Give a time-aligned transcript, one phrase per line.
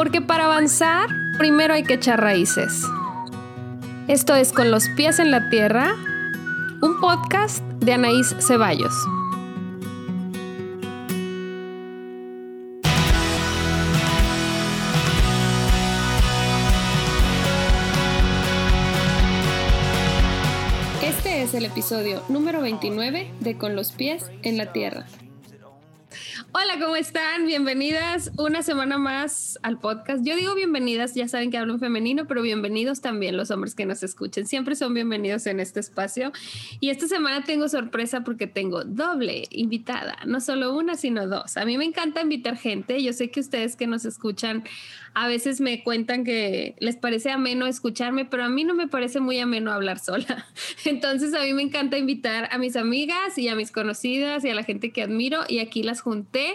[0.00, 2.86] Porque para avanzar, primero hay que echar raíces.
[4.08, 5.94] Esto es Con los pies en la tierra,
[6.80, 8.94] un podcast de Anaís Ceballos.
[21.02, 25.04] Este es el episodio número 29 de Con los pies en la tierra.
[26.52, 27.46] Hola, ¿cómo están?
[27.46, 30.24] Bienvenidas una semana más al podcast.
[30.24, 33.84] Yo digo bienvenidas, ya saben que hablo en femenino, pero bienvenidos también los hombres que
[33.84, 34.46] nos escuchen.
[34.46, 36.32] Siempre son bienvenidos en este espacio.
[36.80, 41.56] Y esta semana tengo sorpresa porque tengo doble invitada, no solo una, sino dos.
[41.56, 43.02] A mí me encanta invitar gente.
[43.02, 44.64] Yo sé que ustedes que nos escuchan
[45.14, 49.20] a veces me cuentan que les parece ameno escucharme, pero a mí no me parece
[49.20, 50.46] muy ameno hablar sola.
[50.84, 54.54] Entonces a mí me encanta invitar a mis amigas y a mis conocidas y a
[54.54, 56.54] la gente que admiro y aquí las junté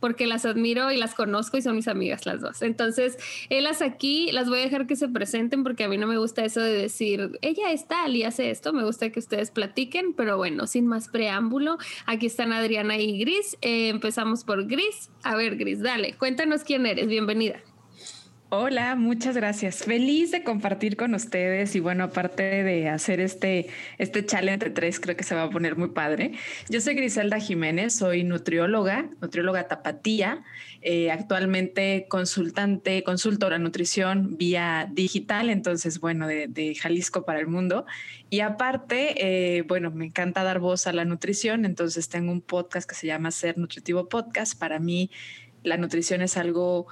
[0.00, 2.60] porque las admiro y las conozco y son mis amigas las dos.
[2.60, 3.16] Entonces,
[3.48, 6.44] ellas aquí las voy a dejar que se presenten porque a mí no me gusta
[6.44, 10.36] eso de decir, ella es tal y hace esto, me gusta que ustedes platiquen, pero
[10.36, 13.56] bueno, sin más preámbulo, aquí están Adriana y Gris.
[13.62, 15.10] Eh, empezamos por Gris.
[15.22, 17.62] A ver, Gris, dale, cuéntanos quién eres, bienvenida.
[18.56, 19.78] Hola, muchas gracias.
[19.78, 23.66] Feliz de compartir con ustedes y bueno, aparte de hacer este,
[23.98, 26.34] este challenge de tres, creo que se va a poner muy padre.
[26.68, 30.44] Yo soy Griselda Jiménez, soy nutrióloga, nutrióloga tapatía,
[30.82, 37.86] eh, actualmente consultante, consultora nutrición vía digital, entonces bueno, de, Jalisco para el mundo.
[38.30, 39.14] Y aparte,
[39.58, 43.08] eh, bueno, me encanta dar voz a la nutrición, entonces tengo un podcast que se
[43.08, 44.56] llama Ser Nutritivo Podcast.
[44.56, 45.10] Para mí,
[45.64, 46.86] la nutrición es algo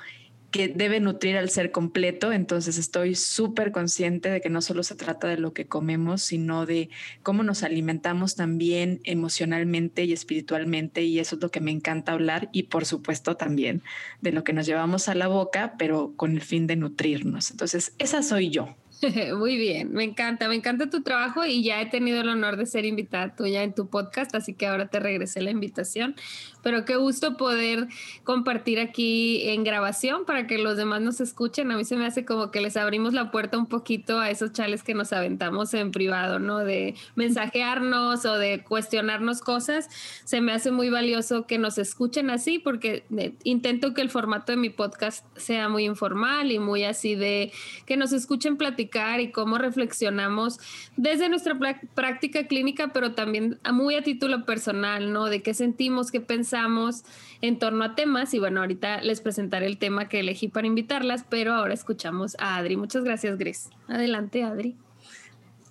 [0.53, 4.95] que debe nutrir al ser completo, entonces estoy súper consciente de que no solo se
[4.95, 6.91] trata de lo que comemos, sino de
[7.23, 12.51] cómo nos alimentamos también emocionalmente y espiritualmente, y eso es lo que me encanta hablar,
[12.53, 13.83] y por supuesto también
[14.21, 17.51] de lo que nos llevamos a la boca, pero con el fin de nutrirnos.
[17.51, 18.77] Entonces, esa soy yo.
[19.37, 22.67] Muy bien, me encanta, me encanta tu trabajo y ya he tenido el honor de
[22.67, 26.15] ser invitada tuya en tu podcast, así que ahora te regresé la invitación
[26.63, 27.89] pero qué gusto poder
[28.25, 31.71] compartir aquí en grabación para que los demás nos escuchen.
[31.71, 34.53] A mí se me hace como que les abrimos la puerta un poquito a esos
[34.53, 36.59] chales que nos aventamos en privado, ¿no?
[36.59, 39.89] De mensajearnos o de cuestionarnos cosas.
[40.25, 44.53] Se me hace muy valioso que nos escuchen así porque eh, intento que el formato
[44.53, 47.53] de mi podcast sea muy informal y muy así de
[47.87, 50.59] que nos escuchen platicar y cómo reflexionamos
[50.97, 51.59] desde nuestra
[51.95, 55.27] práctica clínica, pero también muy a título personal, ¿no?
[55.27, 57.05] De qué sentimos, qué pensamos
[57.41, 61.25] en torno a temas y bueno, ahorita les presentaré el tema que elegí para invitarlas,
[61.29, 62.77] pero ahora escuchamos a Adri.
[62.77, 63.71] Muchas gracias, Gris.
[63.89, 64.77] Adelante, Adri.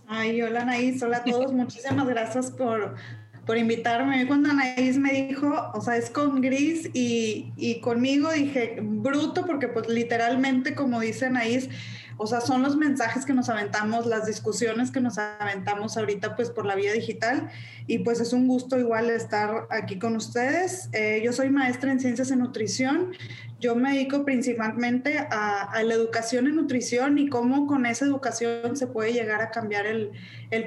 [0.07, 2.95] Ay, hola Anaís, hola a todos, muchísimas gracias por,
[3.45, 4.27] por invitarme.
[4.27, 9.69] Cuando Anaís me dijo, o sea, es con Gris y, y conmigo, dije, bruto, porque
[9.69, 11.69] pues literalmente, como dice Anaís,
[12.21, 16.51] o sea, son los mensajes que nos aventamos, las discusiones que nos aventamos ahorita pues
[16.51, 17.49] por la vía digital
[17.87, 20.89] y pues es un gusto igual estar aquí con ustedes.
[20.93, 23.13] Eh, yo soy maestra en ciencias en nutrición,
[23.61, 28.87] yo me dedico principalmente a, la educación en nutrición y cómo con esa educación se
[28.87, 30.11] puede llegar a cambiar el,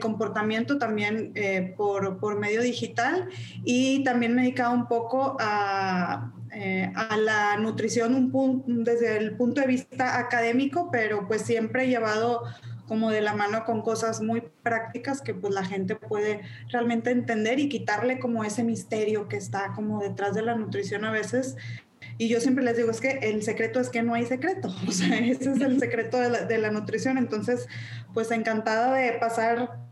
[0.01, 3.29] comportamiento también eh, por, por medio digital
[3.65, 9.37] y también me he dedicado un poco a eh, a la nutrición un desde el
[9.37, 12.45] punto de vista académico, pero pues siempre llevado
[12.87, 17.59] como de la mano con cosas muy prácticas que pues la gente puede realmente entender
[17.59, 21.57] y quitarle como ese misterio que está como detrás de la nutrición a veces.
[22.19, 24.93] Y yo siempre les digo, es que el secreto es que no hay secreto, o
[24.93, 27.19] sea, ese es el secreto de la, de la nutrición.
[27.19, 27.67] Entonces,
[28.13, 29.84] pues encantada de pasar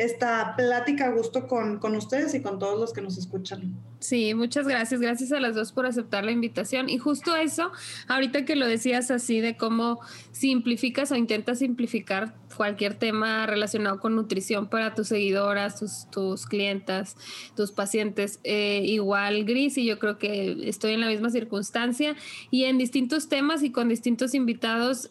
[0.00, 3.74] esta plática a gusto con, con, ustedes y con todos los que nos escuchan.
[3.98, 4.98] Sí, muchas gracias.
[4.98, 6.88] Gracias a las dos por aceptar la invitación.
[6.88, 7.70] Y justo eso,
[8.08, 10.00] ahorita que lo decías así de cómo
[10.32, 17.16] simplificas o intentas simplificar cualquier tema relacionado con nutrición para tus seguidoras, tus, tus clientas,
[17.54, 22.16] tus pacientes, eh, igual Gris, y yo creo que estoy en la misma circunstancia
[22.50, 25.10] y en distintos temas y con distintos invitados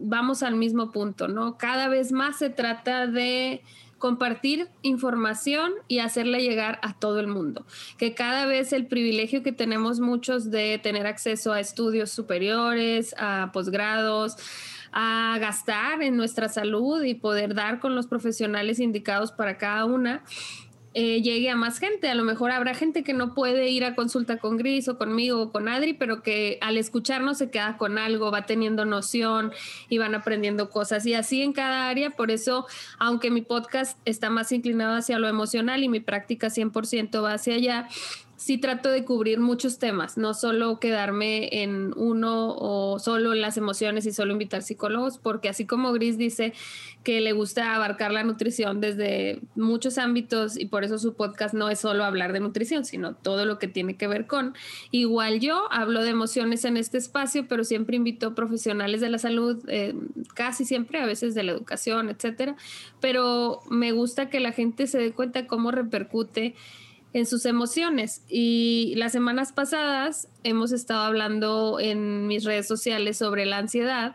[0.00, 1.56] vamos al mismo punto, ¿no?
[1.56, 3.62] Cada vez más se trata de
[4.02, 7.64] compartir información y hacerla llegar a todo el mundo.
[7.98, 13.50] Que cada vez el privilegio que tenemos muchos de tener acceso a estudios superiores, a
[13.52, 14.36] posgrados,
[14.90, 20.24] a gastar en nuestra salud y poder dar con los profesionales indicados para cada una,
[20.94, 22.08] eh, llegue a más gente.
[22.10, 25.40] A lo mejor habrá gente que no puede ir a consulta con Gris o conmigo
[25.40, 29.52] o con Adri, pero que al escucharnos se queda con algo, va teniendo noción
[29.88, 31.06] y van aprendiendo cosas.
[31.06, 32.66] Y así en cada área, por eso,
[32.98, 37.54] aunque mi podcast está más inclinado hacia lo emocional y mi práctica 100% va hacia
[37.54, 37.88] allá,
[38.42, 43.56] sí trato de cubrir muchos temas, no solo quedarme en uno o solo en las
[43.56, 46.52] emociones y solo invitar psicólogos, porque así como Gris dice
[47.04, 51.70] que le gusta abarcar la nutrición desde muchos ámbitos y por eso su podcast no
[51.70, 54.54] es solo hablar de nutrición, sino todo lo que tiene que ver con.
[54.90, 59.62] Igual yo hablo de emociones en este espacio, pero siempre invito profesionales de la salud,
[59.68, 59.94] eh,
[60.34, 62.56] casi siempre, a veces de la educación, etcétera.
[63.00, 66.56] Pero me gusta que la gente se dé cuenta cómo repercute
[67.12, 68.22] en sus emociones.
[68.28, 74.14] Y las semanas pasadas hemos estado hablando en mis redes sociales sobre la ansiedad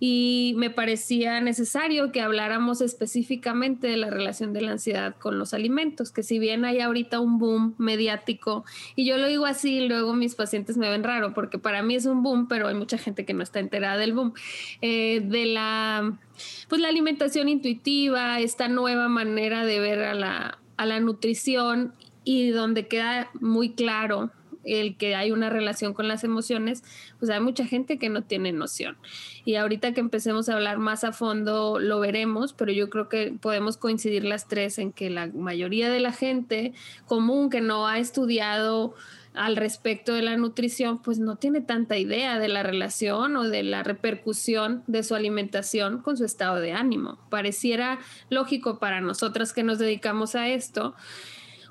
[0.00, 5.54] y me parecía necesario que habláramos específicamente de la relación de la ansiedad con los
[5.54, 8.64] alimentos, que si bien hay ahorita un boom mediático,
[8.96, 12.06] y yo lo digo así, luego mis pacientes me ven raro, porque para mí es
[12.06, 14.34] un boom, pero hay mucha gente que no está enterada del boom,
[14.82, 16.18] eh, de la,
[16.68, 22.50] pues la alimentación intuitiva, esta nueva manera de ver a la, a la nutrición y
[22.50, 24.30] donde queda muy claro
[24.64, 26.82] el que hay una relación con las emociones,
[27.18, 28.96] pues hay mucha gente que no tiene noción.
[29.44, 33.34] Y ahorita que empecemos a hablar más a fondo lo veremos, pero yo creo que
[33.40, 36.72] podemos coincidir las tres en que la mayoría de la gente
[37.06, 38.94] común que no ha estudiado
[39.34, 43.64] al respecto de la nutrición, pues no tiene tanta idea de la relación o de
[43.64, 47.18] la repercusión de su alimentación con su estado de ánimo.
[47.30, 47.98] Pareciera
[48.30, 50.94] lógico para nosotras que nos dedicamos a esto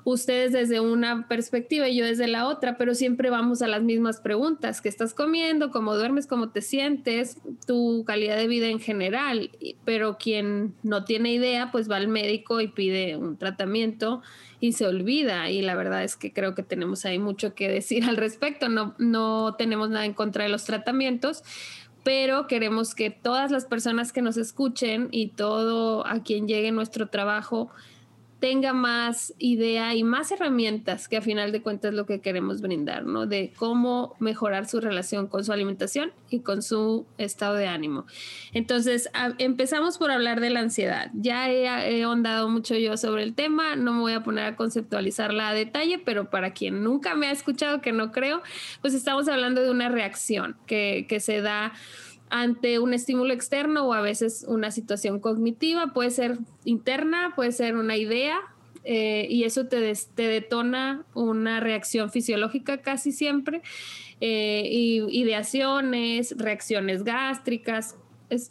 [0.04, 4.20] ustedes desde una perspectiva y yo desde la otra, pero siempre vamos a las mismas
[4.20, 4.80] preguntas.
[4.82, 5.70] ¿Qué estás comiendo?
[5.70, 6.26] ¿Cómo duermes?
[6.26, 7.38] ¿Cómo te sientes?
[7.66, 9.50] Tu calidad de vida en general.
[9.84, 14.20] Pero quien no tiene idea, pues va al médico y pide un tratamiento
[14.60, 15.50] y se olvida.
[15.50, 18.68] Y la verdad es que creo que tenemos ahí mucho que decir al respecto.
[18.68, 21.42] No, no tenemos nada en contra de los tratamientos
[22.04, 27.08] pero queremos que todas las personas que nos escuchen y todo a quien llegue nuestro
[27.08, 27.70] trabajo
[28.44, 32.60] tenga más idea y más herramientas, que a final de cuentas es lo que queremos
[32.60, 33.24] brindar, ¿no?
[33.24, 38.04] De cómo mejorar su relación con su alimentación y con su estado de ánimo.
[38.52, 39.08] Entonces,
[39.38, 41.10] empezamos por hablar de la ansiedad.
[41.14, 42.06] Ya he, he
[42.48, 46.28] mucho yo sobre el tema, no me voy a poner a conceptualizarla a detalle, pero
[46.28, 48.42] para quien nunca me ha escuchado, que no creo,
[48.82, 51.72] pues estamos hablando de una reacción que, que se da
[52.30, 57.76] ante un estímulo externo o a veces una situación cognitiva, puede ser interna, puede ser
[57.76, 58.38] una idea,
[58.84, 63.62] eh, y eso te, te, detona una reacción fisiológica casi siempre,
[64.20, 67.96] eh, ideaciones, reacciones gástricas,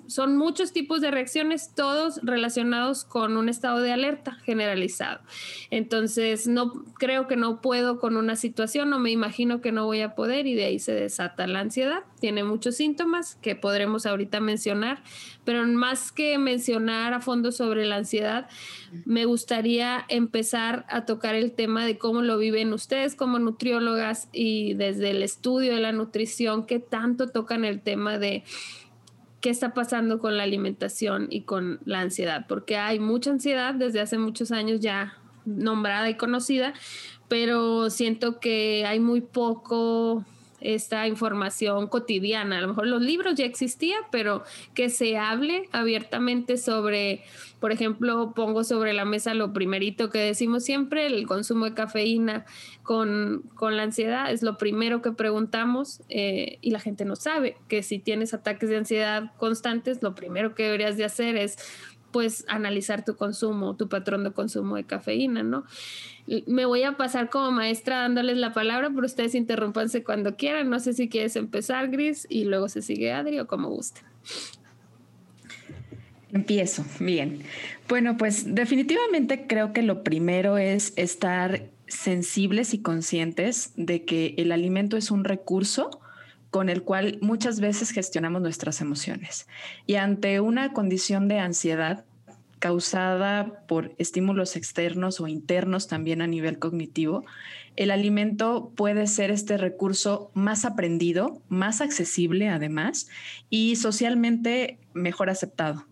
[0.07, 5.21] son muchos tipos de reacciones, todos relacionados con un estado de alerta generalizado.
[5.71, 10.01] Entonces, no creo que no puedo con una situación, no me imagino que no voy
[10.01, 12.03] a poder y de ahí se desata la ansiedad.
[12.19, 15.03] Tiene muchos síntomas que podremos ahorita mencionar,
[15.43, 18.47] pero más que mencionar a fondo sobre la ansiedad,
[19.05, 24.73] me gustaría empezar a tocar el tema de cómo lo viven ustedes como nutriólogas y
[24.75, 28.43] desde el estudio de la nutrición, que tanto tocan el tema de
[29.43, 33.99] qué está pasando con la alimentación y con la ansiedad, porque hay mucha ansiedad desde
[33.99, 36.73] hace muchos años ya nombrada y conocida,
[37.27, 40.23] pero siento que hay muy poco
[40.63, 42.57] esta información cotidiana.
[42.57, 44.43] A lo mejor los libros ya existían, pero
[44.73, 47.23] que se hable abiertamente sobre,
[47.59, 52.45] por ejemplo, pongo sobre la mesa lo primerito que decimos siempre, el consumo de cafeína
[52.83, 57.83] con, la ansiedad, es lo primero que preguntamos eh, y la gente no sabe que
[57.83, 61.57] si tienes ataques de ansiedad constantes, lo primero que deberías de hacer es
[62.13, 65.65] pues analizar tu consumo, tu patrón de consumo de cafeína, ¿no?
[66.47, 70.69] Me voy a pasar como maestra dándoles la palabra, pero ustedes interrumpanse cuando quieran.
[70.69, 74.03] No sé si quieres empezar, Gris, y luego se sigue Adri o como gusten.
[76.31, 77.41] Empiezo, bien.
[77.89, 84.51] Bueno, pues definitivamente creo que lo primero es estar sensibles y conscientes de que el
[84.51, 85.99] alimento es un recurso
[86.53, 89.47] con el cual muchas veces gestionamos nuestras emociones.
[89.87, 92.05] Y ante una condición de ansiedad
[92.59, 97.25] causada por estímulos externos o internos también a nivel cognitivo,
[97.75, 103.07] el alimento puede ser este recurso más aprendido, más accesible además
[103.49, 105.87] y socialmente mejor aceptado,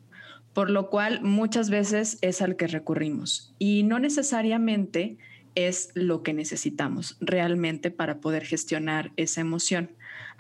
[0.54, 5.18] por lo cual muchas veces es al que recurrimos y no necesariamente
[5.56, 9.90] es lo que necesitamos realmente para poder gestionar esa emoción.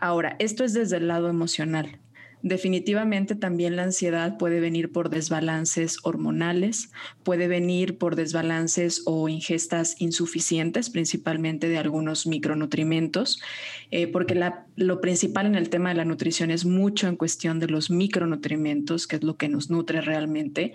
[0.01, 1.99] Ahora, esto es desde el lado emocional.
[2.43, 6.91] Definitivamente también la ansiedad puede venir por desbalances hormonales,
[7.21, 13.39] puede venir por desbalances o ingestas insuficientes, principalmente de algunos micronutrimentos,
[13.91, 14.41] eh, porque
[14.75, 19.05] lo principal en el tema de la nutrición es mucho en cuestión de los micronutrimentos,
[19.05, 20.73] que es lo que nos nutre realmente.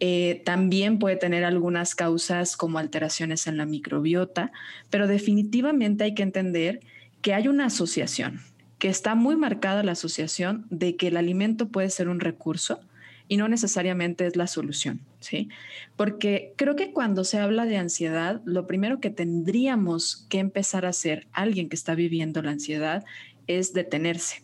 [0.00, 4.50] Eh, también puede tener algunas causas como alteraciones en la microbiota,
[4.88, 6.80] pero definitivamente hay que entender
[7.20, 8.40] que hay una asociación
[8.82, 12.80] que está muy marcada la asociación de que el alimento puede ser un recurso
[13.28, 15.50] y no necesariamente es la solución, ¿sí?
[15.94, 20.88] Porque creo que cuando se habla de ansiedad, lo primero que tendríamos que empezar a
[20.88, 23.04] hacer alguien que está viviendo la ansiedad
[23.46, 24.42] es detenerse.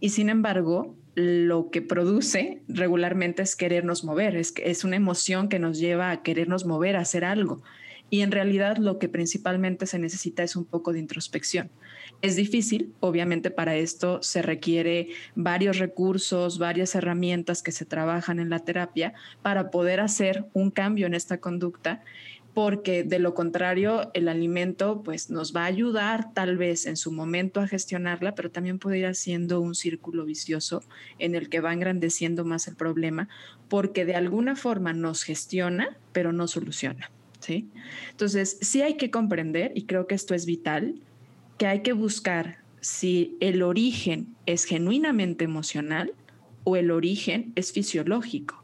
[0.00, 5.60] Y sin embargo, lo que produce regularmente es querernos mover, es, es una emoción que
[5.60, 7.62] nos lleva a querernos mover, a hacer algo.
[8.10, 11.70] Y en realidad lo que principalmente se necesita es un poco de introspección.
[12.20, 18.50] Es difícil, obviamente para esto se requiere varios recursos, varias herramientas que se trabajan en
[18.50, 22.02] la terapia para poder hacer un cambio en esta conducta,
[22.54, 27.12] porque de lo contrario el alimento pues nos va a ayudar tal vez en su
[27.12, 30.82] momento a gestionarla, pero también puede ir haciendo un círculo vicioso
[31.20, 33.28] en el que va engrandeciendo más el problema,
[33.68, 37.12] porque de alguna forma nos gestiona, pero no soluciona.
[37.38, 37.70] ¿Sí?
[38.10, 41.00] Entonces, sí hay que comprender, y creo que esto es vital,
[41.58, 46.14] que hay que buscar si el origen es genuinamente emocional
[46.64, 48.62] o el origen es fisiológico,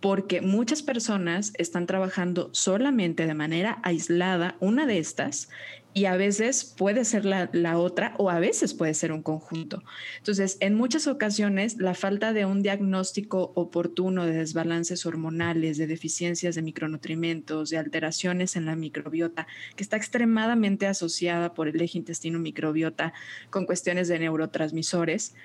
[0.00, 5.48] porque muchas personas están trabajando solamente de manera aislada una de estas
[5.96, 9.84] y a veces puede ser la, otra o a veces puede ser un conjunto.
[10.18, 16.56] Entonces, en muchas ocasiones, la falta de un diagnóstico oportuno de desbalances hormonales, de deficiencias
[16.56, 19.46] de micronutrientes, de alteraciones en la microbiota,
[19.76, 23.14] que está extremadamente asociada por el eje intestino-microbiota
[23.50, 25.36] con cuestiones de neurotransmisores,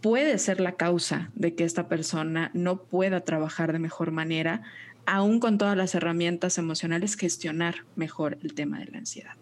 [0.00, 4.62] puede ser la causa de que esta persona no pueda trabajar de mejor manera,
[5.04, 9.34] aún con todas las herramientas emocionales, gestionar mejor el tema de la ansiedad.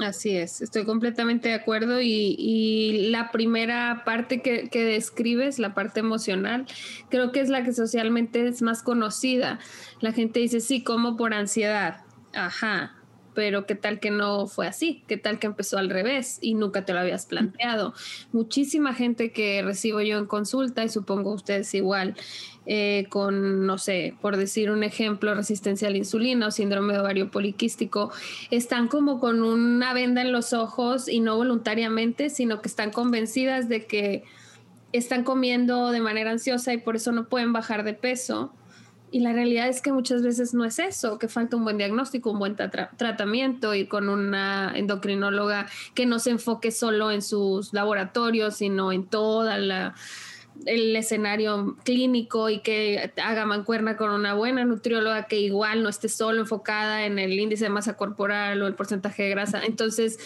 [0.00, 6.00] Así es, estoy completamente de acuerdo y, la primera parte que, que, describes, la parte
[6.00, 6.66] emocional,
[7.10, 9.60] creo que es la que socialmente es más conocida.
[10.00, 12.02] La gente dice, sí, como por ansiedad.
[12.32, 12.96] Ajá,
[13.34, 16.84] pero qué tal que no fue así, qué tal que empezó al revés y nunca
[16.84, 17.94] te lo habías planteado.
[18.32, 22.14] Muchísima gente que recibo yo en consulta y supongo ustedes igual,
[22.66, 27.00] eh, con, no sé, por decir un ejemplo, resistencia a la insulina o síndrome de
[27.00, 28.10] ovario poliquístico,
[28.50, 33.68] están como con una venda en los ojos y no voluntariamente, sino que están convencidas
[33.68, 34.24] de que
[34.92, 38.52] están comiendo de manera ansiosa y por eso no pueden bajar de peso.
[39.14, 42.32] Y la realidad es que muchas veces no es eso, que falta un buen diagnóstico,
[42.32, 48.56] un buen tratamiento y con una endocrinóloga que no se enfoque solo en sus laboratorios,
[48.56, 49.94] sino en toda la
[50.66, 56.08] el escenario clínico y que haga mancuerna con una buena nutrióloga que igual no esté
[56.08, 59.64] solo enfocada en el índice de masa corporal o el porcentaje de grasa.
[59.64, 60.18] Entonces,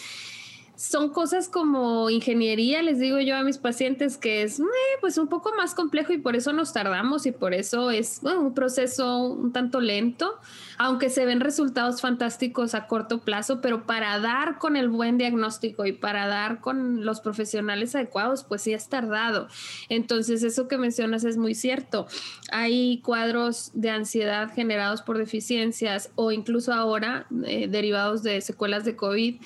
[0.79, 4.63] son cosas como ingeniería, les digo yo a mis pacientes, que es eh,
[5.01, 8.53] pues un poco más complejo y por eso nos tardamos y por eso es un
[8.53, 10.39] proceso un tanto lento,
[10.77, 15.85] aunque se ven resultados fantásticos a corto plazo, pero para dar con el buen diagnóstico
[15.85, 19.49] y para dar con los profesionales adecuados, pues sí es tardado.
[19.89, 22.07] Entonces, eso que mencionas es muy cierto.
[22.53, 28.95] Hay cuadros de ansiedad generados por deficiencias o incluso ahora eh, derivados de secuelas de
[28.95, 29.41] COVID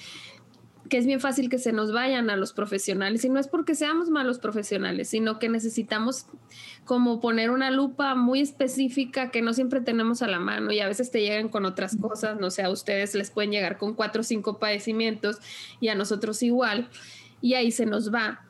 [0.94, 3.74] que es bien fácil que se nos vayan a los profesionales y no es porque
[3.74, 6.28] seamos malos profesionales, sino que necesitamos
[6.86, 10.88] como poner una lupa muy específica que no siempre tenemos a la mano y a
[10.88, 14.22] veces te llegan con otras cosas, no sé, a ustedes les pueden llegar con cuatro
[14.22, 15.40] o cinco padecimientos
[15.80, 16.90] y a nosotros igual
[17.42, 18.46] y ahí se nos va.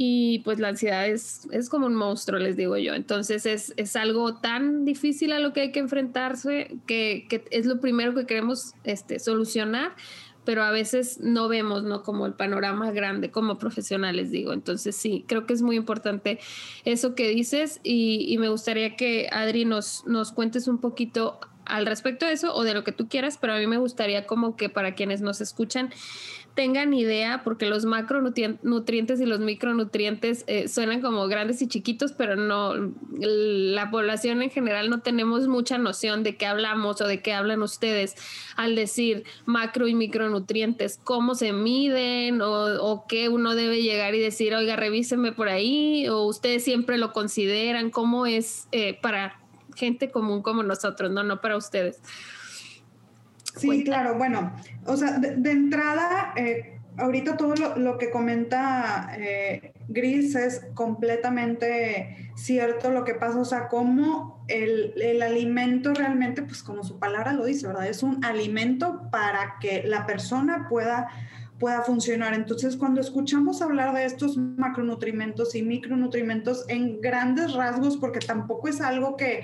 [0.00, 2.94] Y pues la ansiedad es, es como un monstruo, les digo yo.
[2.94, 7.66] Entonces es, es algo tan difícil a lo que hay que enfrentarse que, que es
[7.66, 9.96] lo primero que queremos este, solucionar
[10.48, 12.02] pero a veces no vemos, ¿no?
[12.02, 14.54] Como el panorama grande como profesionales, digo.
[14.54, 16.38] Entonces sí, creo que es muy importante
[16.86, 21.84] eso que dices y, y me gustaría que Adri nos, nos cuentes un poquito al
[21.84, 24.56] respecto de eso o de lo que tú quieras, pero a mí me gustaría como
[24.56, 25.90] que para quienes nos escuchan,
[26.58, 32.34] tengan idea, porque los macronutrientes y los micronutrientes eh, suenan como grandes y chiquitos, pero
[32.34, 32.74] no,
[33.12, 37.62] la población en general no tenemos mucha noción de qué hablamos o de qué hablan
[37.62, 38.16] ustedes
[38.56, 44.18] al decir macro y micronutrientes, cómo se miden o, o qué uno debe llegar y
[44.18, 49.38] decir, oiga, revísenme por ahí, o ustedes siempre lo consideran, cómo es eh, para
[49.76, 52.02] gente común como nosotros, no, no para ustedes.
[53.58, 54.52] Sí, claro, bueno,
[54.86, 62.90] o sea, de, entrada, eh, ahorita todo lo, que comenta eh, Gris es completamente cierto
[62.90, 67.44] lo que pasa, o sea, como el, el, alimento realmente, pues como su palabra lo
[67.44, 67.86] dice, ¿verdad?
[67.86, 71.08] Es un alimento para que la persona pueda
[71.58, 72.34] pueda funcionar.
[72.34, 78.80] Entonces, cuando escuchamos hablar de estos macronutrimentos y micronutrimentos en grandes rasgos, porque tampoco es
[78.80, 79.42] algo que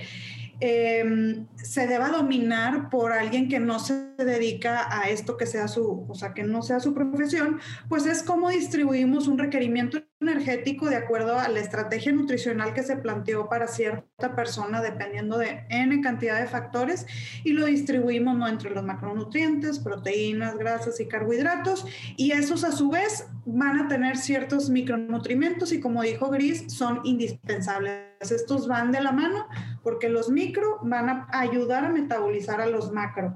[0.60, 6.06] Em, se deba dominar por alguien que no se dedica a esto que sea su,
[6.08, 10.96] o sea, que no sea su profesión, pues es cómo distribuimos un requerimiento energético de
[10.96, 16.40] acuerdo a la estrategia nutricional que se planteó para cierta persona dependiendo de n cantidad
[16.40, 17.06] de factores
[17.44, 18.48] y lo distribuimos ¿no?
[18.48, 24.16] entre los macronutrientes, proteínas, grasas y carbohidratos y esos a su vez van a tener
[24.16, 28.14] ciertos micronutrientes y como dijo Gris son indispensables.
[28.20, 29.46] Estos van de la mano
[29.82, 33.34] porque los micro van a ayudar a metabolizar a los macro.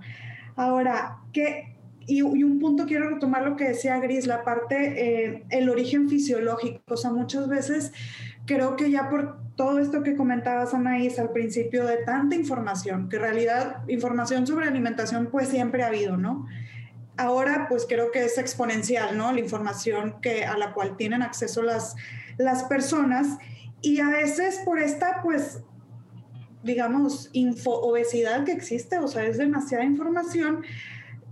[0.57, 1.77] Ahora, ¿qué,
[2.09, 6.81] y, un punto quiero retomar lo que decía Gris, la parte, eh, el origen fisiológico.
[6.89, 7.93] O sea, muchas veces
[8.47, 13.17] creo que ya por todo esto que comentabas, Anaís, al principio de tanta información, que
[13.17, 16.47] en realidad información sobre alimentación pues siempre ha habido, ¿no?
[17.19, 19.31] Ahora pues creo que es exponencial, ¿no?
[19.33, 21.95] La información que, a la cual tienen acceso las,
[22.39, 23.37] las personas
[23.83, 25.63] y a veces por esta pues
[26.63, 30.65] digamos, info obesidad que existe, o sea, es demasiada información,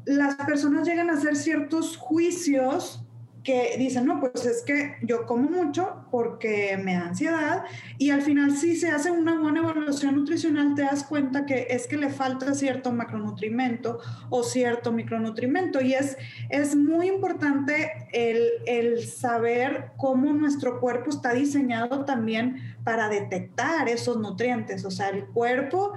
[0.05, 3.06] las personas llegan a hacer ciertos juicios
[3.47, 7.63] que dicen, no, pues es que yo como mucho porque me da ansiedad
[7.97, 11.87] y al final si se hace una buena evaluación nutricional te das cuenta que es
[11.87, 14.01] que le falta cierto macronutrimento
[14.31, 15.81] o cierto micronutrimento.
[15.81, 16.19] Y es,
[16.51, 24.19] es muy importante el, el saber cómo nuestro cuerpo está diseñado también para detectar esos
[24.19, 25.93] nutrientes, o sea, el cuerpo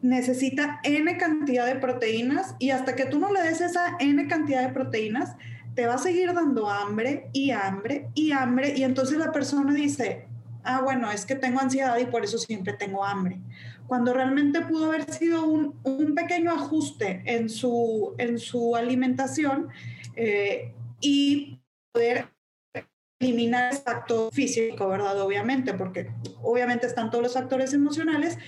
[0.00, 4.62] necesita N cantidad de proteínas y hasta que tú no le des esa N cantidad
[4.62, 5.36] de proteínas,
[5.76, 10.26] te va a seguir dando hambre y hambre y hambre y entonces la persona dice,
[10.64, 13.40] ah, bueno, es que tengo ansiedad y por eso siempre tengo hambre.
[13.86, 19.68] Cuando realmente pudo haber sido un, pequeño ajuste en su, en su alimentación
[20.16, 21.60] eh, y
[21.92, 22.30] poder
[23.20, 25.20] eliminar el factor físico, ¿verdad?
[25.20, 26.10] Obviamente, porque
[26.42, 28.38] obviamente están todos los factores emocionales,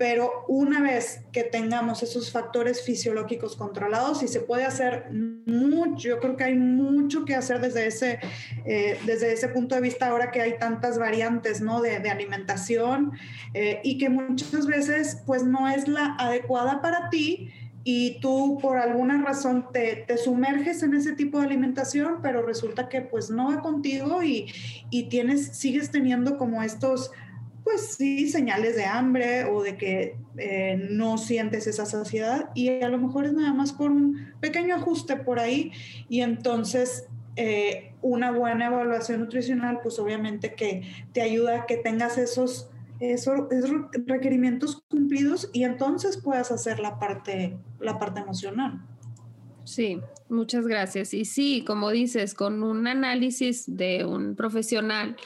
[0.00, 6.18] pero una vez que tengamos esos factores fisiológicos controlados, y se puede hacer mucho, yo
[6.20, 8.18] creo que hay mucho que hacer desde ese,
[8.64, 11.82] eh, desde ese punto de vista ahora que hay tantas variantes ¿no?
[11.82, 13.12] de, alimentación
[13.52, 17.50] eh, y que muchas veces pues no es la adecuada para ti
[17.84, 22.88] y tú por alguna razón te, te, sumerges en ese tipo de alimentación, pero resulta
[22.88, 24.50] que pues no va contigo y,
[24.88, 27.10] y tienes, sigues teniendo como estos
[27.70, 32.88] pues sí, señales de hambre o de que eh, no sientes esa saciedad y a
[32.88, 35.70] lo mejor es nada más por un pequeño ajuste por ahí
[36.08, 37.06] y entonces
[37.36, 43.38] eh, una buena evaluación nutricional pues obviamente que te ayuda a que tengas esos, esos,
[44.06, 48.84] requerimientos cumplidos y entonces puedas hacer la parte, la parte emocional.
[49.64, 51.14] Sí, muchas gracias.
[51.14, 55.16] Y sí, como dices, con un análisis de un profesional,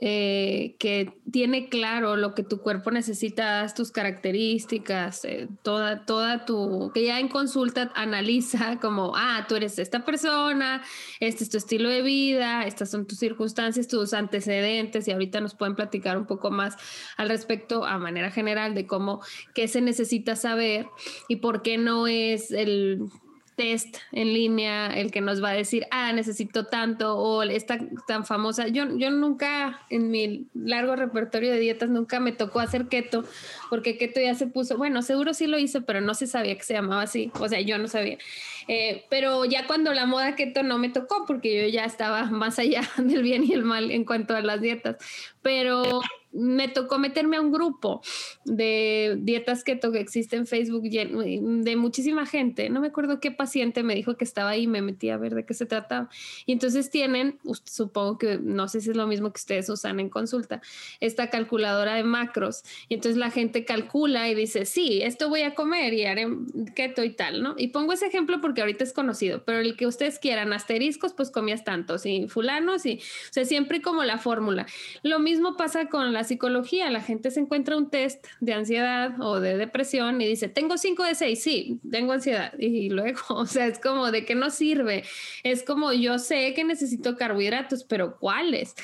[0.00, 6.90] eh, que tiene claro lo que tu cuerpo necesita, tus características, eh, toda, toda tu,
[6.94, 10.82] que ya en consulta analiza como, ah, tú eres esta persona,
[11.20, 15.54] este es tu estilo de vida, estas son tus circunstancias, tus antecedentes y ahorita nos
[15.54, 16.76] pueden platicar un poco más
[17.16, 19.20] al respecto a manera general de cómo,
[19.54, 20.86] qué se necesita saber
[21.28, 23.08] y por qué no es el
[23.56, 28.24] test en línea el que nos va a decir, ah, necesito tanto o esta tan
[28.24, 28.68] famosa.
[28.68, 33.24] Yo, yo nunca, en mi largo repertorio de dietas, nunca me tocó hacer keto,
[33.70, 36.64] porque keto ya se puso, bueno, seguro sí lo hice, pero no se sabía que
[36.64, 38.18] se llamaba así, o sea, yo no sabía.
[38.66, 42.58] Eh, pero ya cuando la moda keto no me tocó, porque yo ya estaba más
[42.58, 44.96] allá del bien y el mal en cuanto a las dietas.
[45.42, 46.00] Pero
[46.34, 48.02] me tocó meterme a un grupo
[48.44, 52.68] de dietas keto que existe en Facebook de muchísima gente.
[52.70, 55.46] No me acuerdo qué paciente me dijo que estaba ahí, me metí a ver de
[55.46, 56.08] qué se trataba.
[56.46, 60.08] Y entonces tienen, supongo que no sé si es lo mismo que ustedes usan en
[60.08, 60.60] consulta,
[61.00, 62.62] esta calculadora de macros.
[62.88, 66.28] Y entonces la gente calcula y dice, sí, esto voy a comer y haré
[66.74, 67.54] keto y tal, ¿no?
[67.56, 71.30] Y pongo ese ejemplo porque ahorita es conocido, pero el que ustedes quieran, asteriscos, pues
[71.30, 74.66] comías tantos y fulanos y, o sea, siempre como la fórmula.
[75.02, 79.56] Lo mismo pasa con psicología, la gente se encuentra un test de ansiedad o de
[79.56, 82.52] depresión y dice, tengo 5 de 6, sí, tengo ansiedad.
[82.58, 85.04] Y luego, o sea, es como de que no sirve.
[85.42, 88.74] Es como yo sé que necesito carbohidratos, pero ¿cuáles?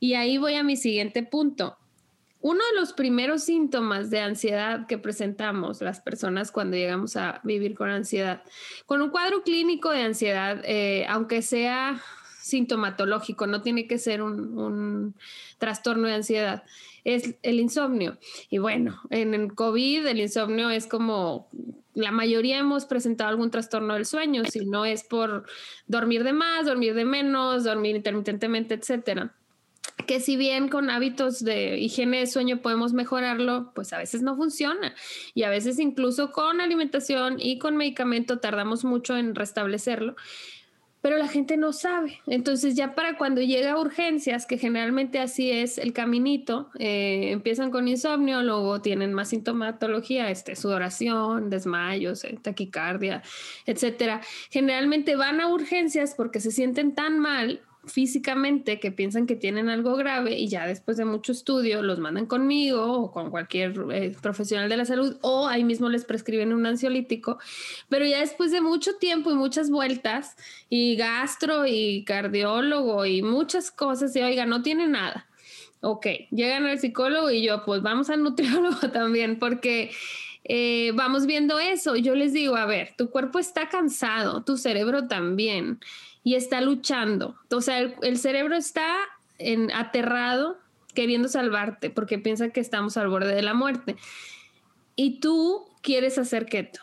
[0.00, 1.78] Y ahí voy a mi siguiente punto
[2.46, 7.74] uno de los primeros síntomas de ansiedad que presentamos las personas cuando llegamos a vivir
[7.74, 8.44] con ansiedad,
[8.86, 12.00] con un cuadro clínico de ansiedad, eh, aunque sea
[12.46, 15.14] sintomatológico, no tiene que ser un,
[15.58, 16.62] trastorno de ansiedad,
[17.04, 18.18] es el insomnio.
[18.50, 21.48] Y bueno, en el COVID el insomnio es como
[21.94, 25.46] la mayoría hemos presentado algún trastorno del sueño, si no es por
[25.86, 29.34] dormir de más, dormir de menos, dormir intermitentemente, etcétera
[30.06, 34.36] que si bien con hábitos de higiene de sueño podemos mejorarlo, pues a veces no
[34.36, 34.94] funciona.
[35.34, 40.14] Y a veces incluso con alimentación y con medicamento tardamos mucho en restablecerlo
[41.00, 42.20] pero la gente no sabe.
[42.26, 47.70] Entonces ya para cuando llega a urgencias, que generalmente así es el caminito, eh, empiezan
[47.70, 53.22] con insomnio, luego tienen más sintomatología, este, sudoración, desmayos, eh, taquicardia,
[53.66, 54.20] etcétera.
[54.50, 59.96] Generalmente van a urgencias porque se sienten tan mal físicamente que piensan que tienen algo
[59.96, 64.68] grave y ya después de mucho estudio los mandan conmigo o con cualquier eh, profesional
[64.68, 67.38] de la salud o ahí mismo les prescriben un ansiolítico,
[67.88, 70.36] pero ya después de mucho tiempo y muchas vueltas
[70.68, 75.26] y gastro y cardiólogo y muchas cosas y oiga, no tiene nada.
[75.80, 79.90] Ok, llegan al psicólogo y yo pues vamos al nutriólogo también porque...
[80.48, 81.96] Eh, vamos viendo eso.
[81.96, 85.80] Yo les digo, a ver, tu cuerpo está cansado, tu cerebro también
[86.26, 87.36] y está luchando.
[87.52, 88.96] O sea, el, cerebro está
[89.38, 90.58] en, aterrado
[90.92, 93.94] queriendo salvarte porque piensa que estamos al borde de la muerte.
[94.96, 96.80] Y tú quieres hacer keto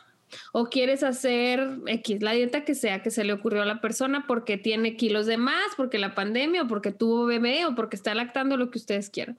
[0.54, 4.24] o quieres hacer X, la dieta que sea que se le ocurrió a la persona
[4.30, 8.16] porque tiene kilos de más, porque la pandemia o porque tuvo bebé o porque está
[8.16, 9.38] lactando lo que ustedes quieran.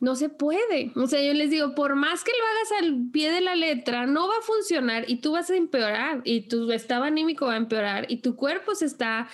[0.00, 0.92] No se puede.
[0.94, 4.06] O sea, yo les digo, por más que lo hagas al pie de la letra,
[4.06, 7.56] no va a funcionar y tú vas a empeorar y tu estado anímico va a
[7.56, 9.28] empeorar y tu cuerpo se está,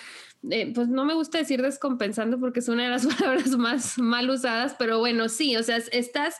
[0.49, 4.29] eh, pues no me gusta decir descompensando porque es una de las palabras más mal
[4.29, 6.37] usadas, pero bueno, sí, o sea, estás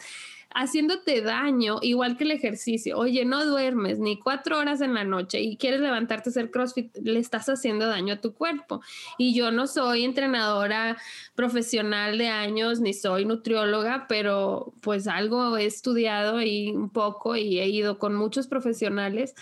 [0.55, 2.97] haciéndote daño, igual que el ejercicio.
[2.97, 6.95] Oye, no duermes ni cuatro horas en la noche y quieres levantarte a hacer CrossFit,
[7.03, 8.81] le estás haciendo daño a tu cuerpo.
[9.17, 10.97] Y yo no soy entrenadora
[11.35, 17.59] profesional de años ni soy nutrióloga, pero pues algo he estudiado y un poco y
[17.59, 19.35] he ido con muchos profesionales.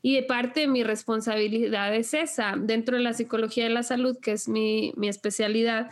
[0.00, 4.16] Y de parte de mi responsabilidad es esa, dentro de la psicología de la salud,
[4.20, 5.90] que es mi, mi especialidad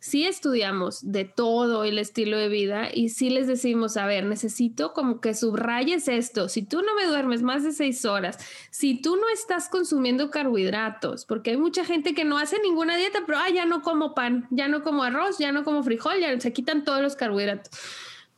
[0.00, 4.92] sí estudiamos de todo el estilo de vida y sí les decimos, a ver, necesito
[4.92, 6.48] como que subrayes esto.
[6.48, 8.38] Si tú no me duermes más de seis horas,
[8.70, 13.20] si tú no estás consumiendo carbohidratos, porque hay mucha gente que no hace ninguna dieta,
[13.26, 16.40] pero ah, ya no como pan, ya no como arroz, ya no como frijol, ya
[16.40, 17.70] se quitan todos los carbohidratos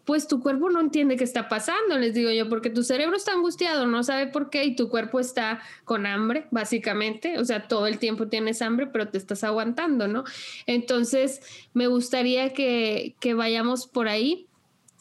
[0.04, 3.32] pues tu cuerpo no entiende qué está pasando, les digo yo, porque tu cerebro está
[3.32, 7.86] angustiado, no sabe por qué, y tu cuerpo está con hambre, básicamente, o sea, todo
[7.86, 10.24] el tiempo tienes hambre, pero te estás aguantando, ¿no?
[10.66, 11.40] Entonces,
[11.72, 14.48] me gustaría que, que vayamos por ahí.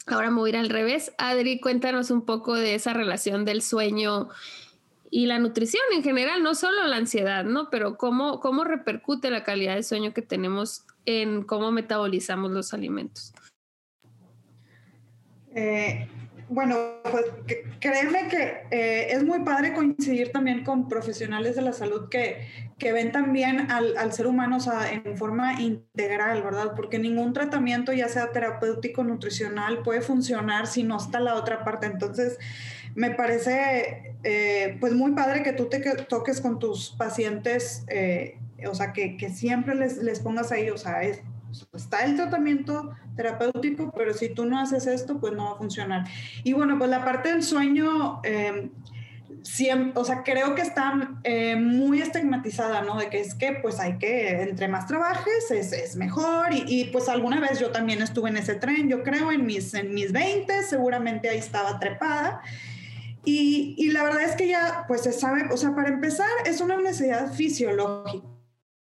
[0.06, 1.12] Ahora me voy a ir al revés.
[1.18, 4.28] Adri, cuéntanos un poco de esa relación del sueño
[5.10, 7.68] y la nutrición en general, no solo la ansiedad, ¿no?
[7.70, 13.34] Pero cómo, cómo repercute la calidad de sueño que tenemos en cómo metabolizamos los alimentos.
[15.54, 16.06] Eh,
[16.48, 16.76] bueno,
[17.10, 17.24] pues
[17.80, 22.46] créeme que eh, es muy padre coincidir también con profesionales de la salud que,
[22.78, 24.58] que ven también al, al ser humano
[24.90, 26.72] en forma integral, ¿verdad?
[26.76, 31.86] Porque ningún tratamiento, ya sea terapéutico, nutricional, puede funcionar si no está la otra parte.
[31.86, 32.38] Entonces,
[32.94, 37.86] me parece eh, pues muy padre que tú te toques con tus pacientes,
[38.68, 41.22] o sea, que, que siempre les, les, pongas ahí, o sea, es,
[41.72, 46.04] está el tratamiento terapéutico, pero si tú no haces esto, pues no va a funcionar.
[46.44, 48.70] Y bueno, pues la parte del sueño, eh,
[49.42, 52.98] siempre, o sea, creo que está eh, muy estigmatizada, ¿no?
[52.98, 56.52] De que es que pues hay que, entre más trabajes, es, es mejor.
[56.52, 59.74] Y, y, pues alguna vez yo también estuve en ese tren, yo creo, en mis,
[59.74, 62.42] en mis 20, seguramente ahí estaba trepada.
[63.24, 66.60] Y, y la verdad es que ya, pues se sabe, o sea, para empezar, es
[66.60, 68.32] una necesidad fisiológica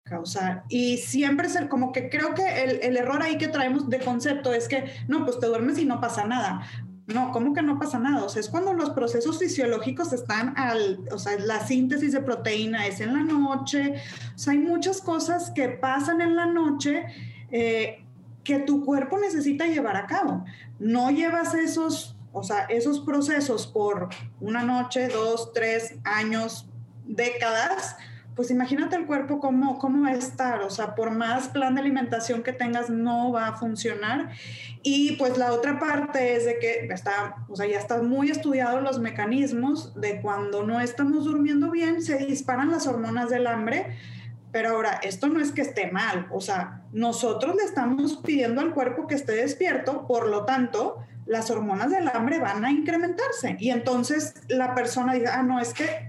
[0.09, 0.63] causar.
[0.67, 4.53] Y siempre es como que creo que el, el, error ahí que traemos de concepto
[4.53, 6.65] es que, no, pues te duermes y no pasa nada.
[7.13, 8.23] No, ¿cómo que no pasa nada?
[8.23, 12.85] O sea, es cuando los procesos fisiológicos están al, o sea, la síntesis de proteína
[12.85, 13.95] es en la noche.
[14.35, 17.05] O sea, hay muchas cosas que pasan en la noche
[17.51, 18.05] eh,
[18.43, 20.45] que tu cuerpo necesita llevar a cabo.
[20.77, 26.69] No llevas esos, o sea, esos procesos por una noche, dos, tres años,
[27.05, 27.97] décadas,
[28.39, 31.81] pues imagínate el cuerpo cómo, cómo va a estar, o sea, por más plan de
[31.81, 34.29] alimentación que tengas, no va a funcionar.
[34.81, 38.81] Y pues la otra parte es de que está, o sea, ya están muy estudiados
[38.81, 43.97] los mecanismos de cuando no estamos durmiendo bien, se disparan las hormonas del hambre,
[44.53, 48.73] Pero ahora, esto no es que esté mal, o sea, nosotros le estamos pidiendo al
[48.73, 53.57] cuerpo que esté despierto, por lo tanto, las hormonas del hambre van a incrementarse.
[53.59, 56.08] Y entonces la persona diga, ah, no, es que,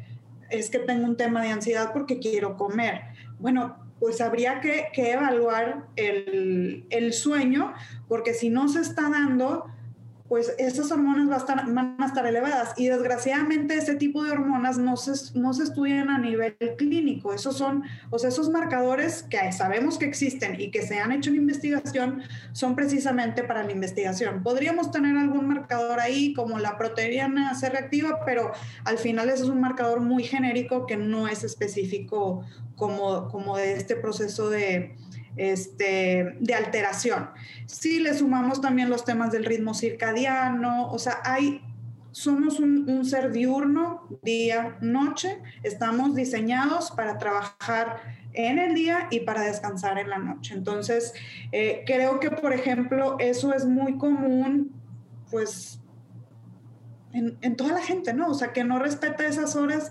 [0.50, 3.02] es que tengo un tema de ansiedad porque quiero comer.
[3.38, 7.74] Bueno, pues habría que, que evaluar el, el sueño,
[8.08, 9.66] porque si no se está dando,
[10.30, 15.36] pues esas hormonas van a, estar, elevadas y desgraciadamente ese tipo de hormonas no se,
[15.36, 17.34] no se estudian a nivel clínico.
[17.34, 21.30] Esos son, o sea, esos marcadores que sabemos que existen y que se han hecho
[21.30, 24.44] en investigación son precisamente para la investigación.
[24.44, 28.52] Podríamos tener algún marcador ahí como la proteína C reactiva, pero
[28.84, 32.44] al final ese es un marcador muy genérico que no es específico
[32.76, 34.94] como, como de este proceso de,
[35.36, 37.30] este, de alteración.
[37.66, 41.62] Si le sumamos también los temas del ritmo circadiano, o sea, hay,
[42.10, 48.00] somos un, ser diurno, día, noche, estamos diseñados para trabajar
[48.32, 50.54] en el día y para descansar en la noche.
[50.54, 51.14] Entonces,
[51.52, 54.72] eh, creo que, por ejemplo, eso es muy común,
[55.30, 55.80] pues,
[57.12, 58.28] en, en, toda la gente, ¿no?
[58.28, 59.90] O sea, que no respeta esas horas,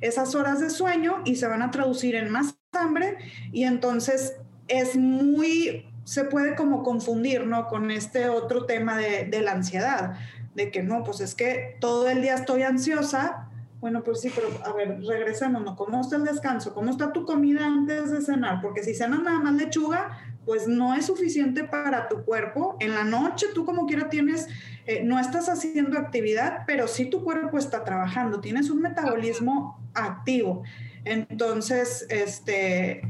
[0.00, 3.16] esas horas de sueño y se van a traducir en más hambre
[3.50, 4.36] y entonces
[4.70, 7.66] es muy, se puede como confundir, ¿no?
[7.66, 10.14] Con este otro tema de, de, la ansiedad,
[10.54, 13.48] de que no, pues es que todo el día estoy ansiosa.
[13.80, 15.74] Bueno, pues sí, pero a ver, regresemos, ¿no?
[15.74, 16.74] ¿Cómo está el descanso?
[16.74, 18.60] ¿Cómo está tu comida antes de cenar?
[18.62, 22.76] Porque si cenas nada más lechuga, pues no es suficiente para tu cuerpo.
[22.80, 24.48] En la noche tú como quiera tienes,
[24.86, 30.62] eh, no estás haciendo actividad, pero sí tu cuerpo está trabajando, tienes un metabolismo activo.
[31.04, 33.02] Entonces, este,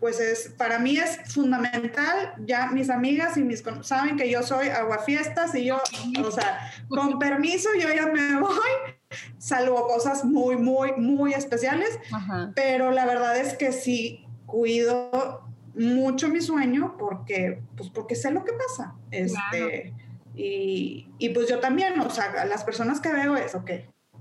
[0.00, 4.68] pues es, para mí es fundamental, ya mis amigas y mis saben que yo soy
[4.68, 5.80] aguafiestas y yo,
[6.24, 8.70] o sea, con permiso yo ya me voy,
[9.36, 11.98] salvo cosas muy, muy, muy especiales,
[12.54, 15.42] pero la verdad es que sí cuido
[15.74, 18.94] mucho mi sueño porque, pues porque sé lo que pasa.
[19.10, 19.94] Este,
[20.34, 23.70] y, y, pues yo también, o sea, las personas que veo es, ok,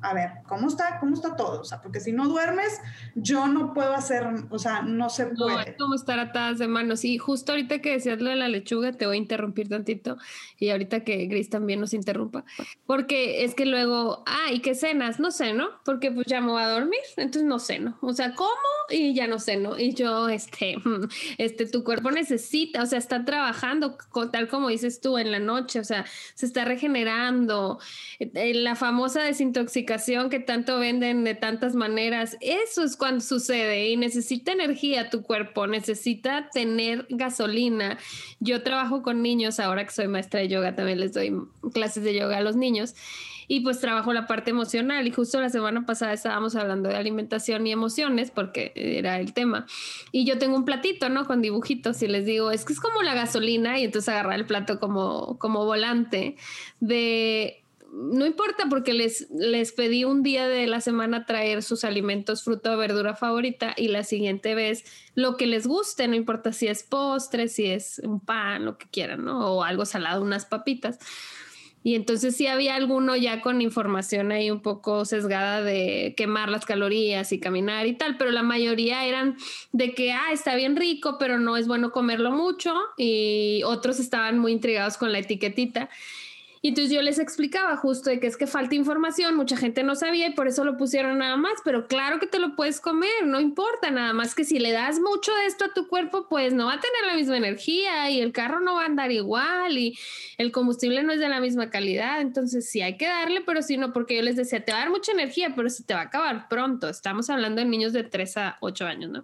[0.02, 1.62] a ver, ¿cómo está, cómo está todo?
[1.62, 2.80] O sea, porque si no duermes,
[3.16, 5.54] yo no puedo hacer, o sea, no se puede.
[5.54, 7.04] No, es como estar atadas de manos.
[7.04, 10.18] Y justo ahorita que decías lo de la lechuga, te voy a interrumpir tantito.
[10.58, 12.46] Y ahorita que Gris también nos interrumpa.
[12.86, 15.20] Porque es que luego, ah, ¿y qué cenas?
[15.20, 15.68] No sé, ¿no?
[15.84, 17.98] Porque pues ya me voy a dormir, entonces no sé, ¿no?
[18.02, 18.50] O sea, ¿cómo?
[18.90, 19.78] Y ya no sé, ¿no?
[19.78, 20.76] Y yo, este,
[21.38, 23.98] este, tu cuerpo necesita, o sea, está trabajando
[24.32, 27.80] tal como dices tú en la noche, o sea, se está regenerando.
[28.20, 29.89] Eh, la famosa desintoxicación
[30.30, 35.66] que tanto venden de tantas maneras, eso es cuando sucede y necesita energía tu cuerpo,
[35.66, 37.98] necesita tener gasolina.
[38.40, 41.34] Yo trabajo con niños, ahora que soy maestra de yoga, también les doy
[41.74, 42.94] clases de yoga a los niños
[43.52, 47.66] y pues trabajo la parte emocional y justo la semana pasada estábamos hablando de alimentación
[47.66, 49.66] y emociones porque era el tema
[50.12, 51.26] y yo tengo un platito, ¿no?
[51.26, 54.46] Con dibujitos y les digo, es que es como la gasolina y entonces agarrar el
[54.46, 56.36] plato como, como volante
[56.80, 57.59] de
[57.92, 62.74] no importa porque les, les pedí un día de la semana traer sus alimentos, fruta
[62.74, 66.84] o verdura favorita y la siguiente vez lo que les guste, no importa si es
[66.84, 69.54] postre, si es un pan, lo que quieran, ¿no?
[69.54, 71.00] O algo salado, unas papitas.
[71.82, 76.66] Y entonces sí había alguno ya con información ahí un poco sesgada de quemar las
[76.66, 79.38] calorías y caminar y tal, pero la mayoría eran
[79.72, 82.76] de que, ah, está bien rico, pero no es bueno comerlo mucho.
[82.98, 85.90] Y otros estaban muy intrigados con la etiquetita.
[86.62, 89.96] Y entonces yo les explicaba justo de que es que falta información, mucha gente no
[89.96, 93.26] sabía y por eso lo pusieron nada más, pero claro que te lo puedes comer,
[93.26, 96.54] no importa, nada más que si le das mucho de esto a tu cuerpo, pues
[96.54, 99.78] no va a tener la misma energía y el carro no va a andar igual
[99.78, 99.98] y
[100.38, 103.78] el combustible no es de la misma calidad, entonces sí hay que darle, pero si
[103.78, 106.02] no, porque yo les decía, te va a dar mucha energía, pero se te va
[106.02, 109.24] a acabar pronto, estamos hablando de niños de 3 a 8 años, ¿no?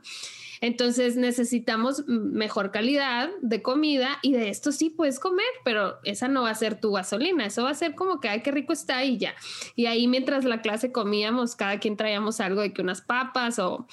[0.62, 6.43] Entonces necesitamos mejor calidad de comida y de esto sí puedes comer, pero esa no
[6.43, 9.04] va a ser tu gasolina, eso va a ser como que, ay, qué rico está
[9.04, 9.36] y ya.
[9.76, 13.88] Y ahí mientras la clase comíamos, cada quien traíamos algo de que unas papas o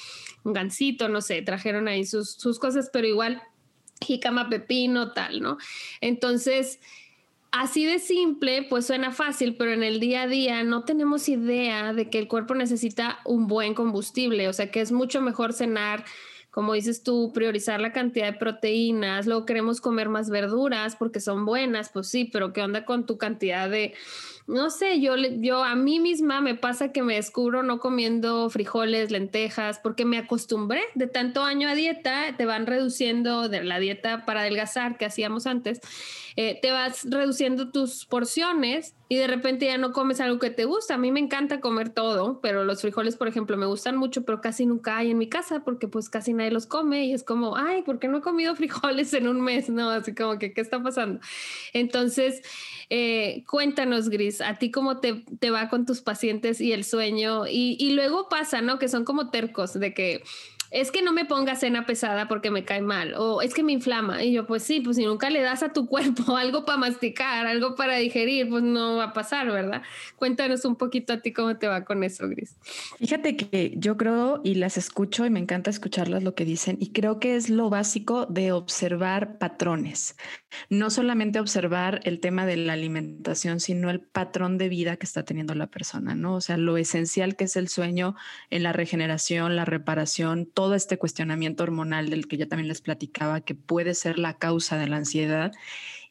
[0.44, 3.42] un gansito, no sé, trajeron ahí sus, sus cosas, pero igual
[4.00, 5.58] jícama, pepino, tal, ¿no?
[6.00, 6.80] Entonces...
[7.54, 11.92] Así de simple, pues suena fácil, pero en el día a día no tenemos idea
[11.92, 16.02] de que el cuerpo necesita un buen combustible, o sea que es mucho mejor cenar
[16.52, 21.46] como dices tú, priorizar la cantidad de proteínas, luego queremos comer más verduras porque son
[21.46, 23.94] buenas, pues sí, pero ¿qué onda con tu cantidad de,
[24.46, 29.10] no sé, yo, yo a mí misma me pasa que me descubro no comiendo frijoles,
[29.10, 34.24] lentejas, porque me acostumbré de tanto año a dieta, te van reduciendo de la dieta
[34.24, 35.80] para adelgazar que hacíamos antes,
[36.36, 40.64] eh, te vas reduciendo tus porciones y de repente ya no comes algo que te
[40.64, 40.94] gusta.
[40.94, 44.40] A mí me encanta comer todo, pero los frijoles, por ejemplo, me gustan mucho, pero
[44.40, 47.56] casi nunca hay en mi casa porque pues casi nadie los come y es como,
[47.56, 49.68] ay, ¿por qué no he comido frijoles en un mes?
[49.68, 51.20] No, así como que, ¿qué está pasando?
[51.74, 52.40] Entonces,
[52.88, 57.46] eh, cuéntanos, Gris, ¿a ti cómo te, te, va con tus pacientes y el sueño?
[57.46, 58.78] Y, y luego pasa, ¿no?
[58.78, 60.22] Que son como tercos de que
[60.72, 63.72] es que no me ponga cena pesada porque me cae mal, o es que me
[63.72, 64.22] inflama.
[64.24, 67.46] Y yo, pues sí, pues si nunca le das a tu cuerpo algo para masticar,
[67.46, 69.82] algo para digerir, pues no va a pasar, ¿verdad?
[70.16, 72.56] Cuéntanos un poquito a ti cómo te va con eso, Gris.
[72.98, 76.92] Fíjate que yo creo y las escucho y me encanta escucharlas lo que dicen y
[76.92, 80.16] creo que es lo básico de observar patrones.
[80.68, 85.24] No solamente observar el tema de la alimentación, sino el patrón de vida que está
[85.24, 86.34] teniendo la persona, ¿no?
[86.34, 88.14] O sea, lo esencial que es el sueño
[88.50, 93.40] en la regeneración, la reparación, todo este cuestionamiento hormonal del que yo también les platicaba,
[93.40, 95.52] que puede ser la causa de la ansiedad.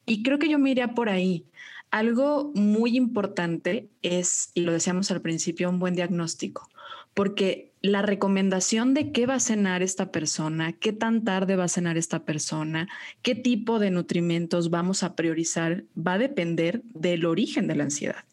[0.06, 1.46] Y creo que yo me iría por ahí.
[1.92, 6.70] Algo muy importante es, y lo decíamos al principio, un buen diagnóstico,
[7.14, 11.70] porque la recomendación de qué va a cenar esta persona, qué tan tarde va a
[11.70, 12.88] cenar esta persona,
[13.24, 18.24] qué tipo de nutrimentos vamos a priorizar, va a depender del origen de la ansiedad.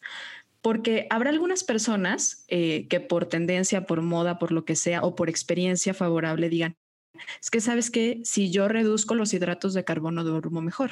[0.61, 5.15] Porque habrá algunas personas eh, que por tendencia, por moda, por lo que sea, o
[5.15, 6.75] por experiencia favorable digan,
[7.41, 10.91] es que sabes que si yo reduzco los hidratos de carbono duermo mejor.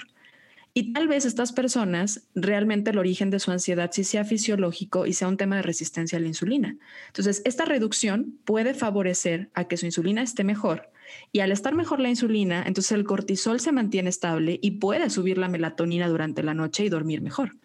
[0.78, 5.14] Y tal vez estas personas realmente el origen de su ansiedad sí sea fisiológico y
[5.14, 6.78] sea un tema de resistencia a la insulina.
[7.08, 10.92] Entonces, esta reducción puede favorecer a que su insulina esté mejor
[11.32, 15.40] y al estar mejor la insulina, entonces el cortisol se mantiene estable y puede subir
[15.40, 17.56] la melatonina durante la noche y dormir mejor.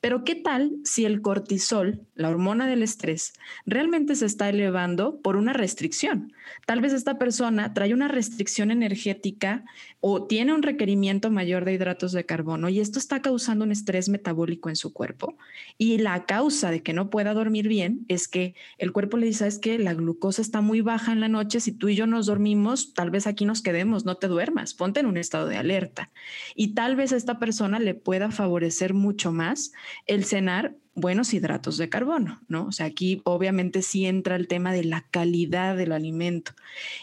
[0.00, 3.32] Pero ¿qué tal si el cortisol, la hormona del estrés,
[3.66, 6.32] realmente se está elevando por una restricción?
[6.66, 9.64] Tal vez esta persona trae una restricción energética
[10.00, 14.08] o tiene un requerimiento mayor de hidratos de carbono y esto está causando un estrés
[14.08, 15.36] metabólico en su cuerpo.
[15.76, 19.46] Y la causa de que no pueda dormir bien es que el cuerpo le dice,
[19.46, 22.26] es que la glucosa está muy baja en la noche, si tú y yo nos
[22.26, 26.10] dormimos, tal vez aquí nos quedemos, no te duermas, ponte en un estado de alerta.
[26.54, 29.57] Y tal vez esta persona le pueda favorecer mucho más
[30.06, 32.66] el cenar buenos hidratos de carbono, ¿no?
[32.66, 36.52] O sea, aquí obviamente sí entra el tema de la calidad del alimento.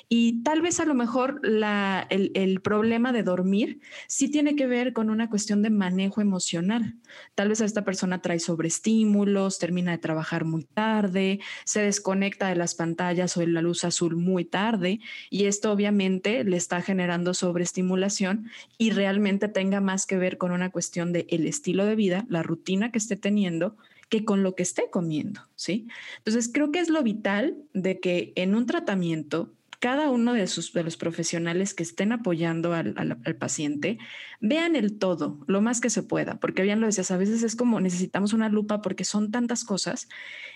[0.10, 4.68] Y tal vez a lo mejor la, el, el, problema de dormir sí tiene que
[4.68, 6.96] ver con una cuestión de manejo emocional.
[7.36, 12.56] Tal vez a esta persona trae sobreestímulos, termina de trabajar muy tarde, se desconecta de
[12.56, 17.34] las pantallas o de la luz azul muy tarde y esto obviamente le está generando
[17.34, 22.26] sobreestimulación y realmente tenga más que ver con una cuestión de el estilo de vida,
[22.30, 23.78] la rutina que esté teniendo
[24.10, 25.88] que con lo que esté comiendo, ¿sí?
[26.18, 30.74] Entonces, creo que es lo vital de que en un tratamiento cada uno de, sus,
[30.74, 34.00] de los profesionales que estén apoyando al, al, paciente
[34.40, 37.56] vean el todo lo más que se pueda, porque bien lo decías, a veces es
[37.56, 40.08] como necesitamos una lupa porque son tantas cosas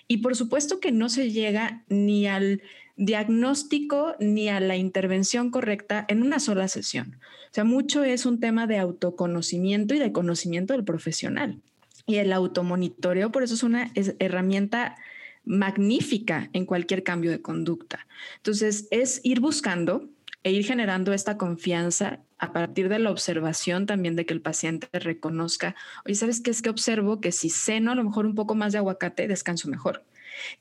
[0.07, 2.63] y por supuesto que no se llega ni al
[2.95, 7.19] diagnóstico ni a la intervención correcta en una sola sesión.
[7.51, 11.61] O sea, mucho es un tema de autoconocimiento y de conocimiento del profesional.
[12.09, 14.97] Y el automonitoreo, por eso es una herramienta
[15.45, 18.07] magnífica en cualquier cambio de conducta.
[18.37, 20.09] Entonces, es ir buscando
[20.41, 24.87] e ir generando esta confianza a partir de la observación también de que el paciente
[24.91, 27.21] reconozca, oye, ¿sabes qué es que observo?
[27.21, 30.03] Que si ceno a lo mejor un poco más de aguacate, descanso mejor.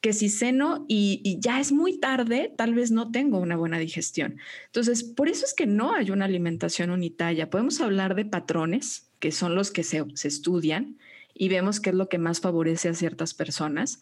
[0.03, 3.79] Que si ceno y, y, ya es muy tarde, tal vez no tengo una buena
[3.79, 4.37] digestión.
[4.67, 7.49] Entonces, por eso es que no hay una alimentación unitaria.
[7.49, 10.99] Podemos hablar de patrones, que son los que se, se estudian,
[11.38, 14.01] y vemos qué es lo que más favorece a ciertas personas,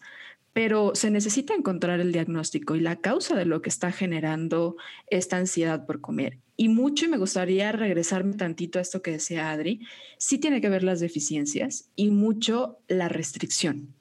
[0.53, 4.75] pero se necesita encontrar el diagnóstico y la causa de lo que está generando
[5.07, 6.39] esta ansiedad por comer.
[6.55, 9.81] Y mucho, me gustaría regresarme tantito a esto que decía Adri,
[10.17, 13.93] sí tiene que ver las deficiencias y mucho la restricción.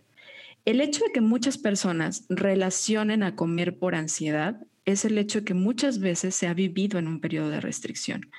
[0.65, 5.53] El hecho de que muchas personas relacionen a comer por ansiedad es el hecho que
[5.53, 8.31] muchas veces se ha vivido en un periodo de restricción,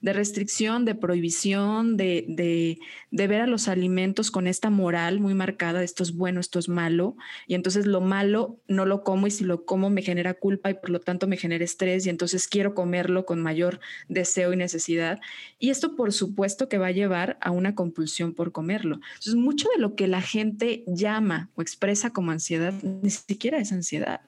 [0.00, 2.78] de restricción, de prohibición, de, de,
[3.10, 6.68] de, ver a los alimentos con esta moral muy marcada, esto es bueno, esto es
[6.68, 7.16] malo,
[7.48, 10.74] y entonces lo malo no lo como y si lo como me genera culpa y
[10.74, 15.20] por lo tanto me genera estrés y entonces quiero comerlo con mayor deseo y necesidad.
[15.58, 19.00] Y esto por supuesto que va a llevar a una compulsión por comerlo.
[19.14, 23.72] Entonces mucho de lo que la gente llama o expresa como ansiedad ni siquiera es
[23.72, 24.20] ansiedad.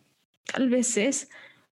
[0.44, 1.28] Tal vez es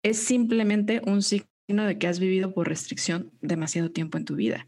[0.05, 4.67] es simplemente un signo de que has vivido por restricción demasiado tiempo en tu vida,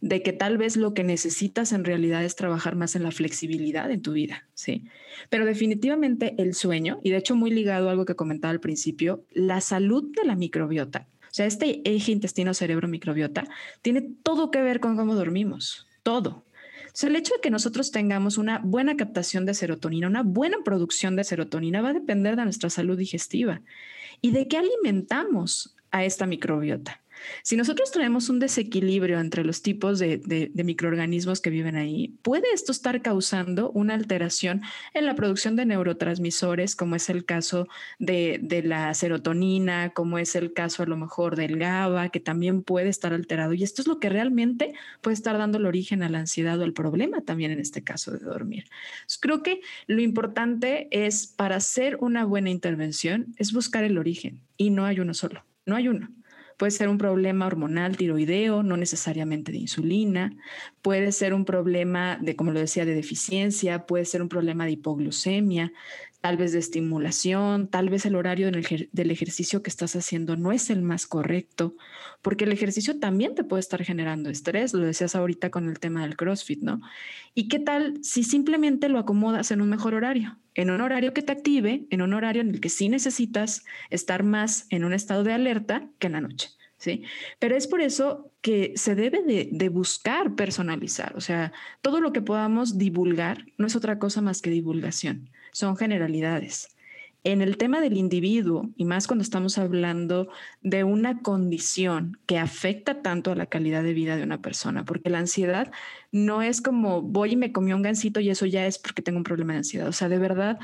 [0.00, 3.90] de que tal vez lo que necesitas en realidad es trabajar más en la flexibilidad
[3.90, 4.84] en tu vida, ¿sí?
[5.28, 9.24] Pero definitivamente el sueño, y de hecho muy ligado a algo que comentaba al principio,
[9.32, 13.42] la salud de la microbiota, o sea, este eje intestino-cerebro-microbiota,
[13.82, 16.44] tiene todo que ver con cómo dormimos, todo.
[16.86, 20.58] O sea, el hecho de que nosotros tengamos una buena captación de serotonina, una buena
[20.64, 23.62] producción de serotonina va a depender de nuestra salud digestiva
[24.20, 27.02] y de qué alimentamos a esta microbiota.
[27.42, 32.72] Si nosotros tenemos un desequilibrio entre los tipos de, microorganismos que viven ahí, puede esto
[32.72, 34.62] estar causando una alteración
[34.94, 37.68] en la producción de neurotransmisores, como es el caso
[37.98, 42.88] de, la serotonina, como es el caso a lo mejor del GABA, que también puede
[42.88, 43.52] estar alterado.
[43.52, 46.64] Y esto es lo que realmente puede estar dando el origen a la ansiedad o
[46.64, 48.64] el problema también en este caso de dormir.
[49.20, 54.70] creo que lo importante es para hacer una buena intervención es buscar el origen y
[54.70, 56.08] no hay uno solo, no hay uno.
[56.56, 60.32] Puede ser un problema hormonal tiroideo, no necesariamente de insulina.
[60.80, 63.84] Puede ser un problema de, como lo decía, de deficiencia.
[63.86, 65.72] Puede ser un problema de hipoglucemia,
[66.26, 70.70] tal vez de estimulación, tal vez el horario del ejercicio que estás haciendo no es
[70.70, 71.76] el más correcto,
[72.20, 76.02] porque el ejercicio también te puede estar generando estrés, lo decías ahorita con el tema
[76.02, 76.80] del CrossFit, ¿no?
[77.32, 80.36] ¿Y qué tal si simplemente lo acomodas en un mejor horario?
[80.56, 84.24] En un horario que te active, en un horario en el que sí necesitas estar
[84.24, 86.55] más en un estado de alerta que en la noche.
[86.78, 87.04] ¿Sí?
[87.38, 92.12] Pero es por eso que se debe de, de, buscar personalizar, o sea, todo lo
[92.12, 96.68] que podamos divulgar no es otra cosa más que divulgación son generalidades.
[97.24, 100.28] En el tema del individuo, y más cuando estamos hablando
[100.60, 105.08] de una condición que afecta tanto a la calidad de vida de una persona, porque
[105.08, 105.72] la ansiedad
[106.12, 109.16] no es como voy y me comí un gansito y eso ya es porque tengo
[109.16, 109.88] un problema de ansiedad.
[109.88, 110.58] O sea, de verdad,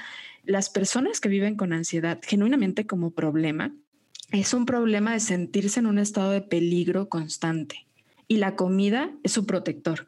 [0.45, 3.75] las personas que viven con ansiedad genuinamente como problema,
[4.33, 7.87] es un problema de sentirse en un estado de peligro constante.
[8.29, 10.07] Y la comida es su protector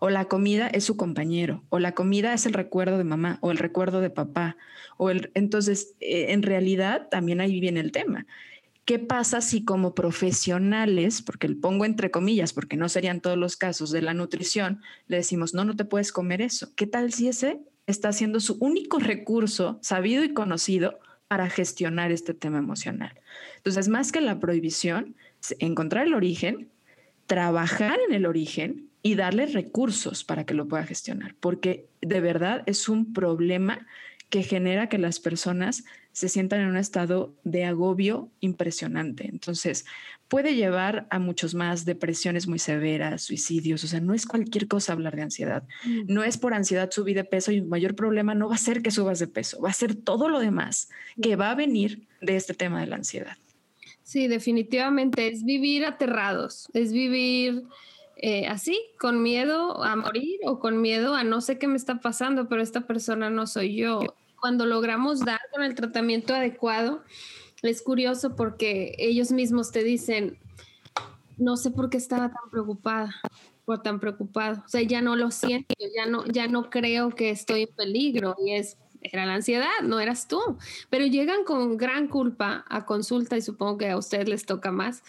[0.00, 3.50] o la comida es su compañero, o la comida es el recuerdo de mamá, o
[3.50, 4.56] el recuerdo de papá,
[4.96, 8.26] o entonces, eh, en realidad, también ahí viene el tema.
[8.84, 13.56] ¿Qué pasa si como profesionales, porque el pongo entre comillas, porque no serían todos los
[13.56, 16.68] casos de la nutrición, le decimos, no, no te puedes comer eso?
[16.76, 22.34] ¿Qué tal si ese está siendo su único recurso sabido y conocido para gestionar este
[22.34, 23.20] tema emocional?
[23.56, 25.16] Entonces, más que la prohibición,
[25.58, 26.68] encontrar el origen,
[27.26, 32.62] trabajar en el origen y darle recursos para que lo pueda gestionar, porque de verdad
[32.66, 33.86] es un problema
[34.30, 39.28] que genera que las personas se sientan en un estado de agobio impresionante.
[39.28, 39.84] Entonces,
[40.28, 44.92] puede llevar a muchos más depresiones muy severas, suicidios, o sea, no es cualquier cosa
[44.92, 45.64] hablar de ansiedad.
[45.84, 46.12] Mm.
[46.12, 48.82] No es por ansiedad subir de peso y el mayor problema no va a ser
[48.82, 50.88] que subas de peso, va a ser todo lo demás
[51.22, 53.36] que va a venir de este tema de la ansiedad.
[54.02, 57.64] Sí, definitivamente es vivir aterrados, es vivir
[58.16, 62.00] eh, así, con miedo a morir o con miedo a no sé qué me está
[62.00, 64.00] pasando, pero esta persona no soy yo.
[64.40, 67.02] Cuando logramos dar con el tratamiento adecuado,
[67.68, 70.38] es curioso porque ellos mismos te dicen,
[71.36, 73.14] no sé por qué estaba tan preocupada
[73.64, 74.62] o tan preocupado.
[74.64, 78.36] O sea, ya no lo siento, ya no, ya no creo que estoy en peligro
[78.44, 80.40] y es era la ansiedad, no eras tú.
[80.90, 85.02] Pero llegan con gran culpa a consulta y supongo que a ustedes les toca más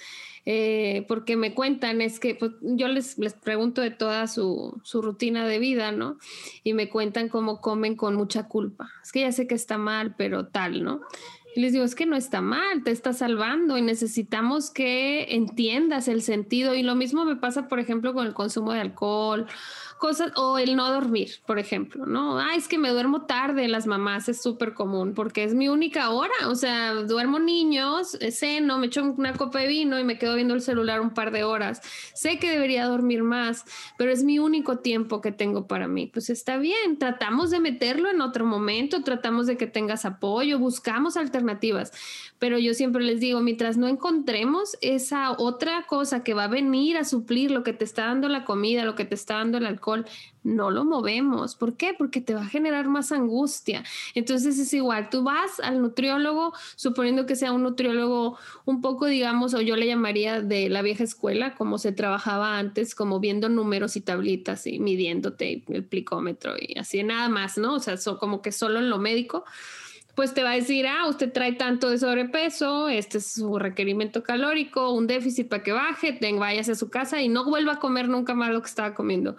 [0.50, 5.02] eh, porque me cuentan, es que pues, yo les, les pregunto de toda su, su,
[5.02, 6.20] rutina de vida, ¿no?
[6.64, 8.90] Y me cuentan cómo comen con mucha culpa.
[9.04, 11.02] Es que ya sé que está mal, pero tal, ¿no?
[11.58, 16.08] Y les digo, es que no está mal, te está salvando y necesitamos que entiendas
[16.08, 16.76] el sentido.
[16.76, 19.48] Y lo mismo me pasa, por ejemplo, con el consumo de alcohol
[19.98, 22.40] cosas, o el no dormir, por ejemplo, ¿no?
[22.40, 26.10] Ah, es que me duermo tarde, las mamás es súper común porque es mi única
[26.10, 30.36] hora, o sea, duermo niños, ceno, me echo una copa de vino y me quedo
[30.36, 31.82] viendo el celular un par de horas.
[32.14, 33.66] Sé que debería dormir más,
[33.98, 36.08] pero es mi único tiempo que tengo para mí.
[36.08, 41.18] Pues está bien, tratamos de meterlo en otro momento, tratamos de que tengas apoyo, buscamos
[41.18, 41.92] alternativas,
[42.40, 46.98] pero yo siempre les digo, mientras no encontremos esa otra cosa que va a venir
[46.98, 49.66] a suplir lo que te está dando la comida, lo que te está dando el
[50.44, 51.56] no lo movemos.
[51.56, 51.94] ¿Por qué?
[51.98, 53.84] Porque te va a generar más angustia.
[54.16, 59.54] Entonces es igual, tú vas al nutriólogo, suponiendo que sea un nutriólogo un poco, digamos,
[59.54, 63.96] o yo le llamaría de la vieja escuela, como se trabajaba antes, como viendo números
[63.96, 67.76] y tablitas y midiéndote el plicómetro y así nada más, ¿no?
[67.76, 69.44] O sea, como que solo en lo médico
[70.18, 74.24] pues te va a decir, ah, usted trae tanto de sobrepeso, este es su requerimiento
[74.24, 77.80] calórico, un déficit para que baje, ten, váyase a su casa y no vuelva a
[77.80, 79.38] comer nunca más lo que estaba comiendo.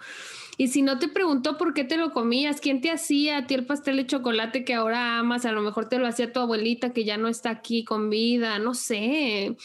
[0.55, 3.55] Y si no te preguntó por qué te lo comías, quién te hacía a ti
[3.55, 6.93] el pastel de chocolate que ahora amas, a lo mejor te lo hacía tu abuelita
[6.93, 9.57] que ya no está aquí con vida, no sé.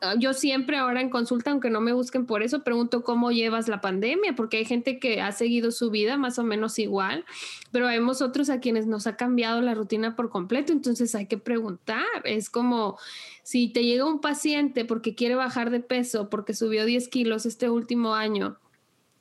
[0.00, 3.68] Ah, yo siempre ahora en consulta, aunque no me busquen por eso, pregunto cómo llevas
[3.68, 7.24] la pandemia, porque hay gente que ha seguido su vida más o menos igual,
[7.70, 11.38] pero vemos otros a quienes nos ha cambiado la rutina por completo, entonces hay que
[11.38, 12.02] preguntar.
[12.24, 12.98] Es como
[13.44, 17.70] si te llega un paciente porque quiere bajar de peso, porque subió 10 kilos este
[17.70, 18.58] último año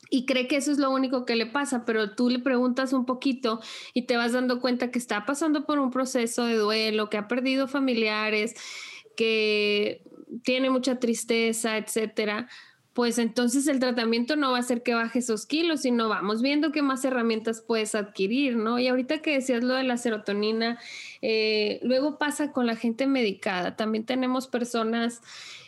[0.10, 3.06] y cree que eso es lo único que le pasa, pero tú le preguntas un
[3.06, 3.62] poquito
[3.94, 7.30] y te vas dando cuenta que está pasando por un proceso de duelo, que ha
[7.30, 8.56] perdido familiares,
[9.16, 10.04] que
[10.44, 12.48] tiene mucha tristeza, etcétera.
[12.94, 16.74] Pues entonces el tratamiento no va a ser que baje esos kilos, sino vamos viendo
[16.74, 18.80] qué más herramientas puedes adquirir, ¿no?
[18.80, 20.78] Y ahorita que decías lo de la serotonina,
[21.22, 23.78] eh, luego pasa con la gente medicada.
[23.78, 25.22] También tenemos personas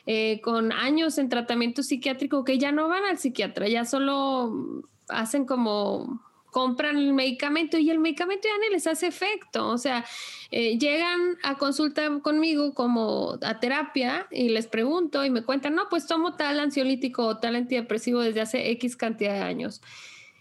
[0.05, 5.45] eh, con años en tratamiento psiquiátrico que ya no van al psiquiatra, ya solo hacen
[5.45, 6.21] como
[6.53, 9.67] compran el medicamento y el medicamento ya ni les hace efecto.
[9.67, 10.05] O sea,
[10.51, 15.89] eh, llegan a consulta conmigo como a terapia y les pregunto y me cuentan, no,
[15.89, 19.81] pues tomo tal ansiolítico o tal antidepresivo desde hace X cantidad de años.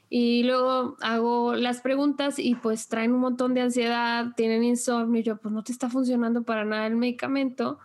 [0.09, 5.25] Y luego hago las preguntas y pues traen un montón de ansiedad, tienen insomnio y
[5.25, 7.79] yo, pues no te está funcionando para nada el medicamento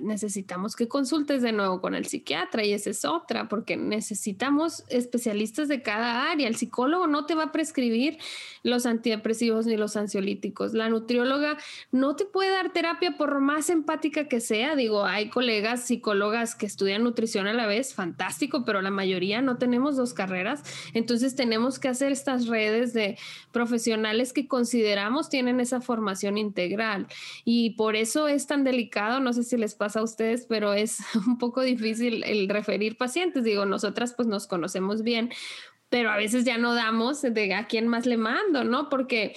[0.00, 5.68] necesitamos que consultes de nuevo con el psiquiatra y esa es otra, porque necesitamos especialistas
[5.68, 6.48] de cada área.
[6.48, 8.18] El psicólogo no te va a prescribir
[8.62, 10.74] los antidepresivos ni los ansiolíticos.
[10.74, 11.58] La nutrióloga
[11.90, 14.76] no te puede dar terapia por más empática que sea.
[14.76, 19.58] Digo, hay colegas psicólogas que estudian nutrición a la vez, fantástico, pero la mayoría no
[19.58, 20.62] tenemos dos carreras.
[20.94, 23.18] Entonces tenemos que hacer estas redes de
[23.52, 27.06] profesionales que consideramos tienen esa formación integral.
[27.44, 30.98] Y por eso es tan delicado, no sé si les pasa a ustedes, pero es
[31.26, 33.42] un poco difícil el referir pacientes.
[33.42, 35.30] Digo, nosotras pues nos conocemos bien,
[35.88, 38.88] pero a veces ya no damos de a quién más le mando, ¿no?
[38.88, 39.34] Porque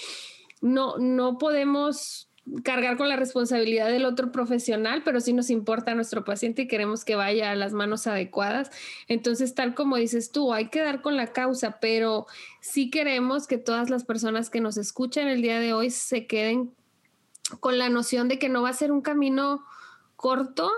[0.62, 2.30] no, no podemos
[2.64, 6.68] cargar con la responsabilidad del otro profesional, pero sí nos importa a nuestro paciente y
[6.68, 8.70] queremos que vaya a las manos adecuadas.
[9.08, 12.28] Entonces, tal como dices tú, hay que dar con la causa, pero
[12.62, 16.72] sí queremos que todas las personas que nos escuchan el día de hoy se queden
[17.60, 19.66] con la noción de que no va a ser un camino
[20.26, 20.72] corto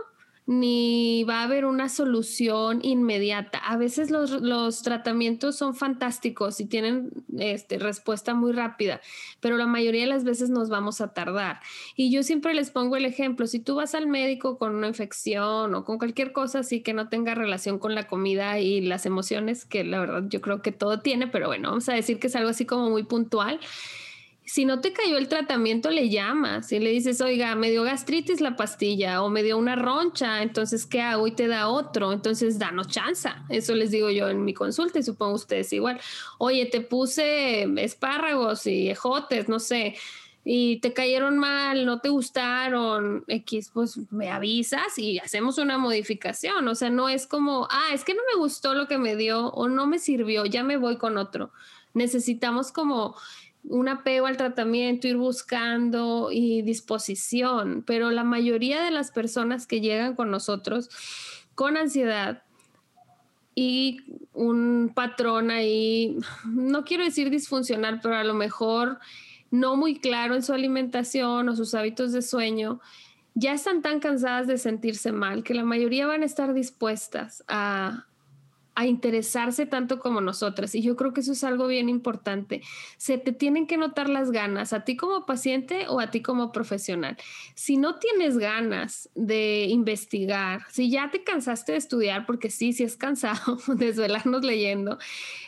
[0.45, 3.60] ni va a haber una solución inmediata.
[3.60, 9.00] A veces los, tratamientos son fantásticos y tienen este, respuesta muy rápida,
[9.39, 11.62] pero la mayoría de las veces nos vamos a tardar.
[11.95, 15.74] Y yo siempre les pongo el ejemplo, si tú vas al médico con una infección
[15.76, 19.64] o con cualquier cosa así que no tenga relación con la comida y las emociones,
[19.64, 22.36] que la verdad yo creo que todo tiene, pero bueno, vamos a decir que es
[22.36, 23.62] algo así como muy puntual
[24.48, 28.39] si no te cayó el tratamiento, le llamas y le dices, oiga, me dio gastritis
[28.39, 31.28] la pastilla o me dio una roncha, entonces, ¿qué hago?
[31.28, 33.30] Y te da otro, entonces, danos chance.
[33.50, 36.00] Eso les digo yo en mi consulta y supongo ustedes igual.
[36.38, 39.95] Oye, te puse espárragos y ejotes, no sé,
[40.45, 46.66] y te cayeron mal, no te gustaron, X, pues me avisas y hacemos una modificación.
[46.70, 49.48] O sea, no es como, ah, es que no me gustó lo que me dio
[49.48, 51.52] o no me sirvió, ya me voy con otro.
[51.93, 53.18] Necesitamos como
[53.70, 59.82] un apego al tratamiento, ir buscando y disposición, pero la mayoría de las personas que
[59.82, 60.89] llegan con nosotros
[61.55, 62.43] con ansiedad
[63.55, 64.01] y
[64.34, 68.99] un patrón ahí, no quiero decir disfuncional, pero a lo mejor
[69.49, 72.80] no muy claro en su alimentación o sus hábitos de sueño,
[73.34, 78.07] ya están tan cansadas de sentirse mal que la mayoría van a estar dispuestas a,
[78.78, 80.75] a interesarse tanto como nosotras.
[80.75, 82.61] Y yo creo que eso es algo bien importante.
[82.97, 86.51] Se te tienen que notar las ganas, a ti como paciente o a ti como
[86.51, 87.17] profesional.
[87.55, 92.84] Si no tienes ganas de investigar, si ya te cansaste de estudiar, porque sí, sí
[92.84, 94.99] es cansado desvelarnos leyendo,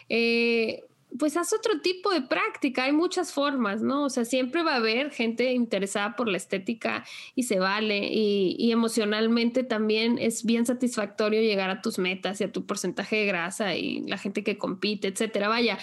[0.09, 4.05] eh, pues haz otro tipo de práctica, hay muchas formas, ¿no?
[4.05, 7.03] O sea, siempre va a haber gente interesada por la estética
[7.34, 12.51] y se vale y, emocionalmente también es bien satisfactorio llegar a tus metas y a
[12.51, 15.47] tu porcentaje de grasa y la gente que compite, etcétera.
[15.47, 15.80] Vaya,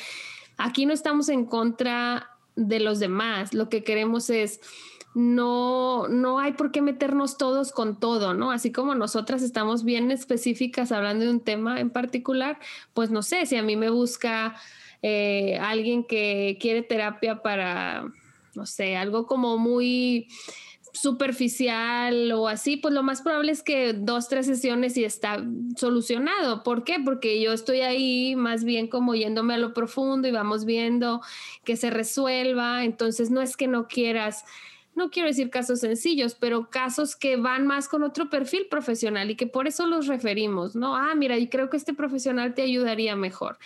[0.56, 4.60] aquí no estamos en contra de los demás, lo que queremos es
[5.14, 8.50] no, no hay por qué meternos todos con todo, ¿no?
[8.50, 12.58] Así como nosotras estamos bien específicas hablando de un tema en particular,
[12.92, 14.56] pues no sé, si a mí me busca
[15.02, 18.06] eh, alguien que quiere terapia para,
[18.54, 20.28] no sé, algo como muy
[20.96, 25.44] superficial o así, pues lo más probable es que dos, tres sesiones y está
[25.76, 26.62] solucionado.
[26.62, 26.96] ¿Por qué?
[27.04, 31.20] Porque yo estoy ahí más bien como yéndome a lo profundo y vamos viendo
[31.64, 32.84] que se resuelva.
[32.84, 34.44] Entonces no es que no quieras,
[34.94, 39.36] no quiero decir casos sencillos, pero casos que van más con otro perfil profesional y
[39.36, 40.96] que por eso los referimos, ¿no?
[40.96, 43.58] Ah, mira, y creo que este profesional te ayudaría mejor.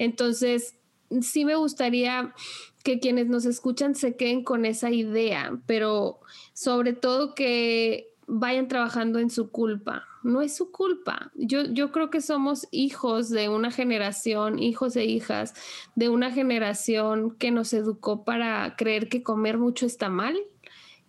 [0.00, 0.76] Entonces,
[1.20, 2.34] sí me gustaría
[2.82, 6.20] que quienes nos escuchan se queden con esa idea, pero
[6.54, 10.06] sobre todo que vayan trabajando en su culpa.
[10.22, 11.30] No es su culpa.
[11.34, 15.52] Yo, yo creo que somos hijos de una generación, hijos e hijas
[15.96, 20.38] de una generación que nos educó para creer que comer mucho está mal,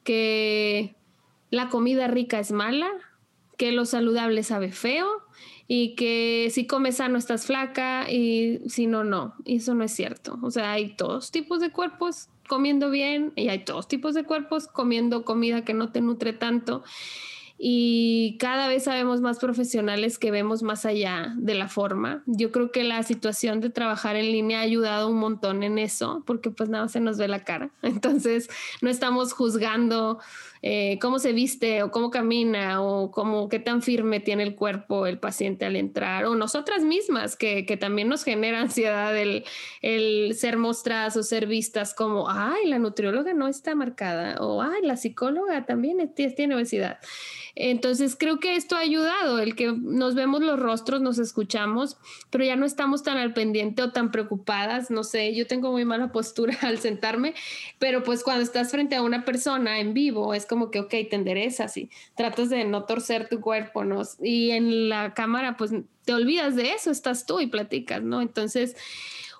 [0.04, 0.98] que
[1.50, 2.89] la comida rica es mala,
[3.58, 5.08] que lo saludable sabe feo
[5.74, 9.36] y que si comes sano estás flaca y si no, no.
[9.45, 10.38] Eso no es cierto.
[10.41, 14.67] O sea, hay todos tipos de cuerpos comiendo bien y hay todos tipos de cuerpos
[14.67, 16.84] comiendo comida que no te nutre tanto
[17.63, 22.24] y cada vez sabemos más profesionales que vemos más allá de la forma.
[22.26, 26.24] Yo creo que la situación de trabajar en línea ha ayudado un montón en eso,
[26.26, 27.69] porque pues nada se nos ve la cara.
[27.84, 28.49] Entonces
[28.82, 30.17] no estamos juzgando
[30.62, 35.07] eh, cómo se viste o cómo camina o cómo qué tan firme tiene el cuerpo
[35.07, 39.43] el paciente al entrar o nosotras mismas que, que también nos genera ansiedad el,
[39.82, 44.82] el ser mostradas o ser vistas como, ay, la nutrióloga no está marcada o ay,
[44.84, 46.99] la psicóloga también tiene obesidad.
[47.55, 51.97] Entonces creo que esto ha ayudado, el que nos vemos los rostros, nos escuchamos,
[52.30, 55.84] pero ya no estamos tan al pendiente o tan preocupadas, no sé, yo tengo muy
[55.84, 57.34] mala postura al sentarme,
[57.78, 61.16] pero pues cuando estás frente a una persona en vivo es como que, ok, te
[61.16, 64.02] enderezas y tratas de no torcer tu cuerpo, ¿no?
[64.22, 65.72] Y en la cámara pues
[66.04, 68.20] te olvidas de eso, estás tú y platicas, ¿no?
[68.20, 68.76] Entonces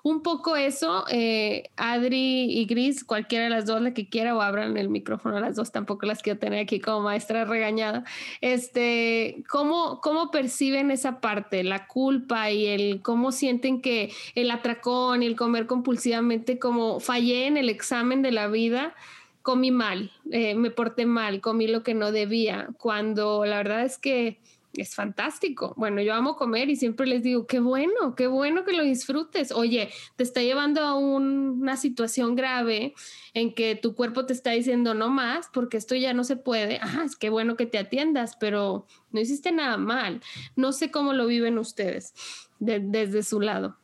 [0.02, 4.40] un poco eso, eh, Adri y Gris, cualquiera de las dos, la que quiera, o
[4.40, 8.04] abran el micrófono a las dos, tampoco las quiero tener aquí como maestra regañada.
[8.40, 15.22] Este, ¿cómo, ¿Cómo perciben esa parte, la culpa y el cómo sienten que el atracón
[15.22, 18.94] y el comer compulsivamente, como fallé en el examen de la vida?
[19.42, 23.98] Comí mal, eh, me porté mal, comí lo que no debía, cuando la verdad es
[23.98, 24.38] que
[24.74, 25.74] es fantástico.
[25.76, 29.52] Bueno, yo amo comer y siempre les digo, qué bueno, qué bueno que lo disfrutes.
[29.52, 32.94] Oye, te está llevando a una situación grave
[33.34, 36.78] en que tu cuerpo te está diciendo no más porque esto ya no se puede.
[36.82, 40.20] Ah, es que bueno que te atiendas, pero no hiciste nada mal.
[40.56, 42.14] No sé cómo lo viven ustedes
[42.58, 43.76] desde su lado.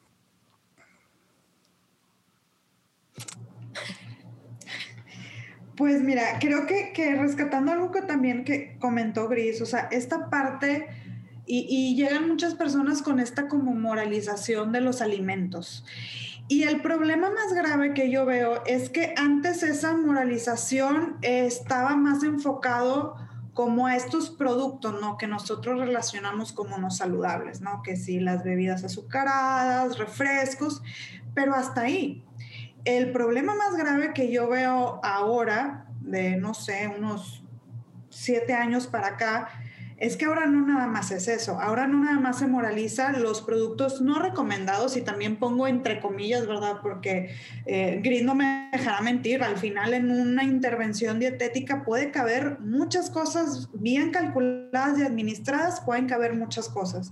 [5.79, 10.89] Pues mira, creo que, rescatando algo que también que comentó Gris, o sea, esta parte,
[11.47, 15.85] y, llegan muchas personas con esta como moralización de los alimentos.
[16.49, 22.25] Y el problema más grave que yo veo es que antes esa moralización estaba más
[22.25, 23.15] enfocado
[23.55, 25.17] como a estos productos, ¿no?
[25.17, 27.83] Que nosotros relacionamos como no saludables, ¿no?
[27.83, 30.83] Que sí, las bebidas azucaradas, refrescos,
[31.35, 32.25] pero hasta ahí.
[32.89, 37.45] El problema más grave que yo veo ahora, de no sé, unos
[38.09, 39.51] siete años para acá,
[39.99, 43.43] es que ahora no nada más es eso, ahora no nada más se moraliza los
[43.43, 46.79] productos no recomendados y también pongo entre comillas, ¿verdad?
[46.81, 47.35] Porque
[47.67, 53.11] eh, Gris no me dejará mentir, al final en una intervención dietética puede caber muchas
[53.11, 57.11] cosas bien calculadas y administradas, pueden caber muchas cosas.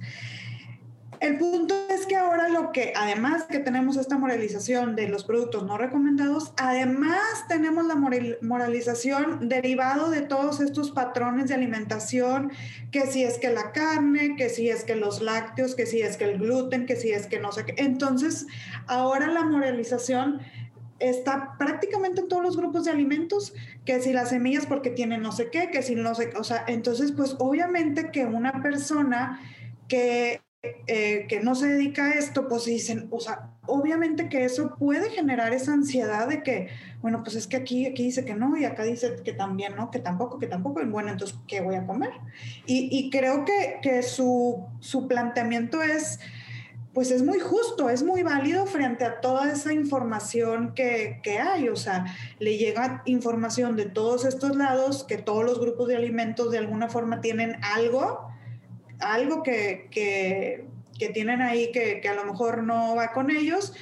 [1.21, 5.65] El punto es que ahora lo que, además que tenemos esta moralización de los productos
[5.65, 7.97] no recomendados, además tenemos la
[8.41, 12.53] moralización derivado de todos estos patrones de alimentación,
[12.91, 16.17] que si es que la carne, que si es que los lácteos, que si es
[16.17, 17.75] que el gluten, que si es que no sé qué.
[17.79, 18.47] Entonces,
[18.87, 20.41] ahora la moralización
[20.99, 23.55] está prácticamente en todos los grupos de alimentos,
[23.85, 26.65] que si las semillas porque tienen no sé qué, que si no sé, o sea,
[26.67, 29.41] entonces pues obviamente que una persona
[29.89, 34.75] que eh, que no se dedica a esto, pues dicen, o sea, obviamente que eso
[34.79, 36.69] puede generar esa ansiedad de que,
[37.03, 39.91] bueno, pues es que aquí, aquí dice que no y acá dice que también no,
[39.91, 42.11] que tampoco, que tampoco, y bueno, entonces, ¿qué voy a comer?
[42.67, 46.21] Y, y creo que, que su, su planteamiento es,
[46.95, 51.69] pues es muy justo, es muy válido frente a toda esa información que, que, hay.
[51.69, 52.07] O sea,
[52.39, 56.89] le llega información de todos estos lados, que todos los grupos de alimentos de alguna
[56.89, 58.35] forma tienen algo
[59.01, 60.67] algo que, que,
[61.13, 63.75] tienen ahí que, a lo mejor no va con ellos.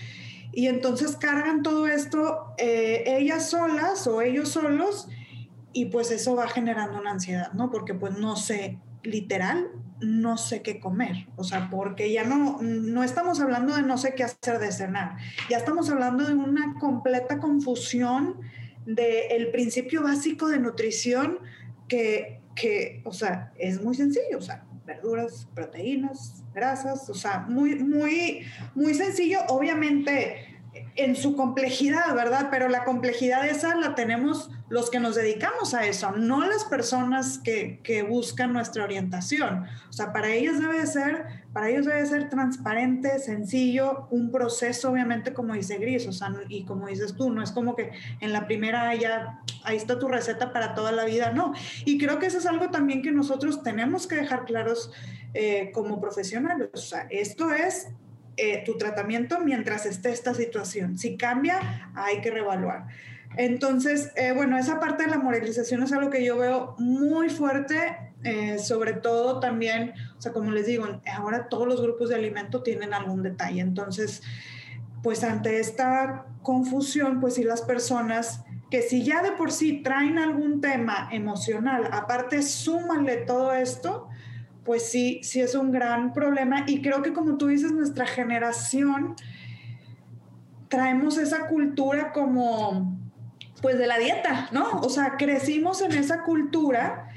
[0.53, 5.09] Y entonces cargan todo esto eh, ellas solas o ellos solos
[5.73, 7.71] y pues eso va generando una ansiedad, ¿no?
[7.71, 9.69] Porque pues no sé, literal,
[10.01, 11.27] no sé qué comer.
[11.37, 15.17] O sea, porque ya no, no estamos hablando de no sé qué hacer de cenar,
[15.51, 18.37] ya estamos hablando de una completa confusión
[18.87, 21.39] del principio básico de nutrición
[21.89, 24.39] que, que, o sea, es muy sencillo.
[24.39, 30.54] O sea, verduras, proteínas, grasas, o sea, muy, muy, muy sencillo, obviamente
[30.97, 32.49] en su complejidad, ¿verdad?
[32.51, 37.39] Pero la complejidad esa la tenemos los que nos dedicamos a eso, no las personas
[37.39, 39.67] que, que, buscan nuestra orientación.
[39.89, 45.35] O sea, para ellos debe ser, para ellos debe ser transparente, sencillo, un proceso, obviamente,
[45.35, 47.91] como dice Gris, o sea, y como dices tú, no es como que
[48.21, 51.53] en la primera ya, ahí está tu receta para toda la vida, no.
[51.85, 54.93] Y creo que eso es algo también que nosotros tenemos que dejar claros
[55.35, 56.71] eh, como profesionales.
[56.73, 57.89] O sea, esto es
[58.37, 60.99] eh, tu tratamiento mientras esté esta situación.
[60.99, 62.87] Si cambia, hay que reevaluar.
[63.37, 67.97] Entonces, eh, bueno, esa parte de la moralización es algo que yo veo muy fuerte
[68.25, 72.63] eh, sobre todo también, o sea, como les digo, ahora todos los grupos de alimento
[72.63, 73.61] tienen algún detalle.
[73.61, 74.23] Entonces,
[75.03, 80.19] pues ante esta confusión, pues sí las personas que si ya de por sí traen
[80.19, 84.09] algún tema emocional, aparte súmale todo esto,
[84.65, 86.65] pues sí, sí es un gran problema.
[86.67, 89.15] Y creo que como tú dices, nuestra generación
[90.69, 92.99] traemos esa cultura como,
[93.63, 94.81] pues de la dieta, ¿no?
[94.81, 97.11] O sea, crecimos en esa cultura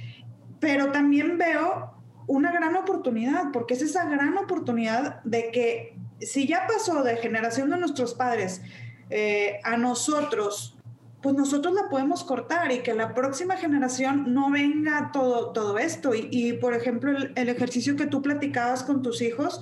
[0.60, 1.94] pero también veo
[2.28, 7.70] una gran oportunidad, porque es esa gran oportunidad de que si ya pasó de generación
[7.70, 8.62] de nuestros padres
[9.10, 10.77] eh, a nosotros,
[11.22, 16.12] pues nosotros la podemos cortar y que la próxima generación no venga todo, todo esto.
[16.14, 19.62] Y, por ejemplo, el, ejercicio que tú platicabas con tus hijos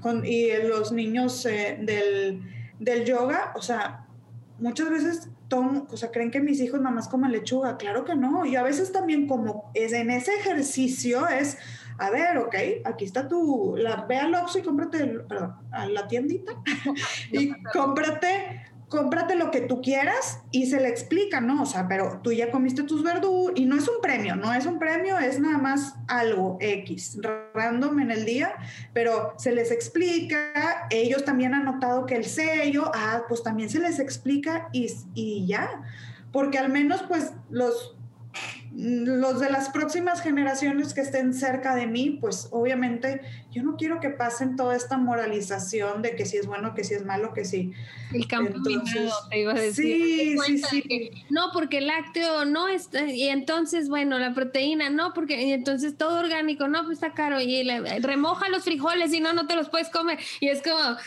[0.00, 2.42] con, y los niños eh, del,
[2.78, 4.06] del yoga, o sea,
[4.58, 7.76] muchas veces o sea, creen que mis hijos nada más comen lechuga.
[7.76, 8.44] Claro que no.
[8.44, 11.58] Y a veces también como es en ese ejercicio es,
[11.98, 16.08] a ver, ok, aquí está tu, la, ve al Oxxo y cómprate, perdón, a la
[16.08, 16.52] tiendita
[17.32, 21.62] y cómprate cómprate lo que tú quieras y se le explica, ¿no?
[21.62, 24.66] O sea, pero tú ya comiste tus verduras y no es un premio, no es
[24.66, 27.18] un premio, es nada más algo X,
[27.54, 28.54] random en el día,
[28.92, 33.80] pero se les explica, ellos también han notado que el sello, ah, pues también se
[33.80, 35.82] les explica y, y ya,
[36.32, 37.96] porque al menos pues los
[38.74, 43.20] los de las próximas generaciones que estén cerca de mí, pues obviamente
[43.54, 46.94] yo no quiero que pasen toda esta moralización de que si es bueno, que si
[46.94, 47.72] es malo, que sí.
[48.12, 50.36] El campo te iba a decir.
[50.44, 51.10] Sí, sí, sí.
[51.30, 55.96] no, porque el lácteo no está, y entonces, bueno, la proteína no, porque y entonces
[55.96, 57.62] todo orgánico, no, pues está caro, y
[58.00, 60.18] remoja los frijoles, y no, no te los puedes comer.
[60.40, 60.98] Y es como, ah,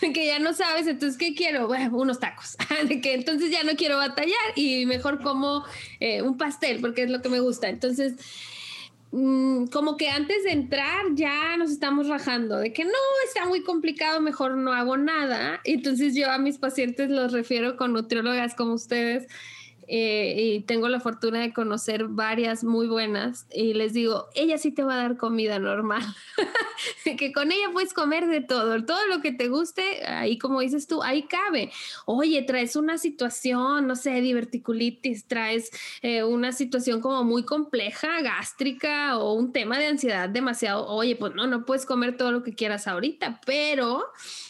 [0.14, 1.66] que ya no sabes, entonces, ¿qué quiero?
[1.66, 2.56] Bueno, unos tacos.
[2.88, 5.64] de que entonces ya no quiero batallar y mejor como
[6.00, 7.68] eh, un pastel porque es lo que me gusta.
[7.68, 8.14] Entonces,
[9.12, 12.90] mm, como que antes de entrar ya nos estamos rajando de que no,
[13.26, 15.60] está muy complicado, mejor no hago nada.
[15.64, 19.26] Entonces yo a mis pacientes los refiero con nutriólogas como ustedes
[19.90, 24.70] eh, y tengo la fortuna de conocer varias muy buenas y les digo, ella sí
[24.70, 26.02] te va a dar comida normal,
[27.18, 30.86] que con ella puedes comer de todo, todo lo que te guste, ahí como dices
[30.86, 31.70] tú, ahí cabe.
[32.04, 35.70] Oye, traes una situación, no sé, diverticulitis, traes
[36.02, 41.34] eh, una situación como muy compleja, gástrica o un tema de ansiedad demasiado, oye, pues
[41.34, 44.04] no, no puedes comer todo lo que quieras ahorita, pero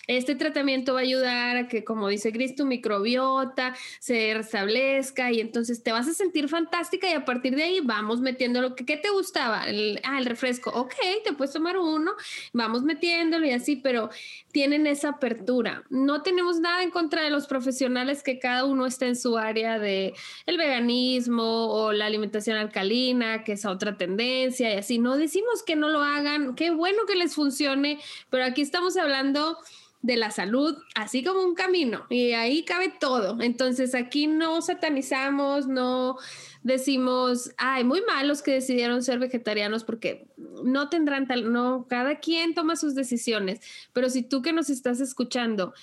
[0.08, 5.40] este tratamiento va a ayudar a que, como dice Gris, tu microbiota se restablezca y
[5.40, 8.84] entonces te vas a sentir fantástica y a partir de ahí vamos metiendo lo que
[8.84, 12.12] ¿qué te gustaba, el, ah, el refresco, ok, te puedes tomar uno,
[12.52, 14.10] vamos metiéndolo y así, pero
[14.52, 15.84] tienen esa apertura.
[15.90, 19.78] No tenemos nada en contra de los profesionales que cada uno está en su área
[19.78, 20.14] de
[20.46, 24.98] el veganismo o la alimentación alcalina, que es otra tendencia y así.
[24.98, 28.00] No decimos que no lo hagan, qué bueno que les funcione,
[28.30, 29.58] pero aquí estamos hablando
[30.00, 33.40] de la salud, así como un camino, y ahí cabe todo.
[33.40, 36.16] Entonces aquí no satanizamos, no
[36.62, 40.28] decimos, ay, muy malos que decidieron ser vegetarianos porque
[40.62, 43.60] no tendrán tal, no, cada quien toma sus decisiones,
[43.92, 45.74] pero si tú que nos estás escuchando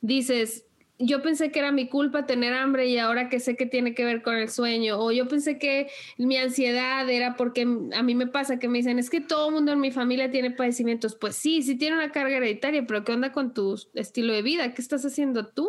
[0.00, 0.66] dices,
[0.98, 4.04] yo pensé que era mi culpa tener hambre y ahora que sé que tiene que
[4.04, 5.88] ver con el sueño, o yo pensé que
[6.18, 9.54] mi ansiedad era porque a mí me pasa que me dicen, es que todo el
[9.54, 11.16] mundo en mi familia tiene padecimientos.
[11.16, 14.72] Pues sí, sí tiene una carga hereditaria, pero ¿qué onda con tu estilo de vida?
[14.72, 15.68] ¿Qué estás haciendo tú?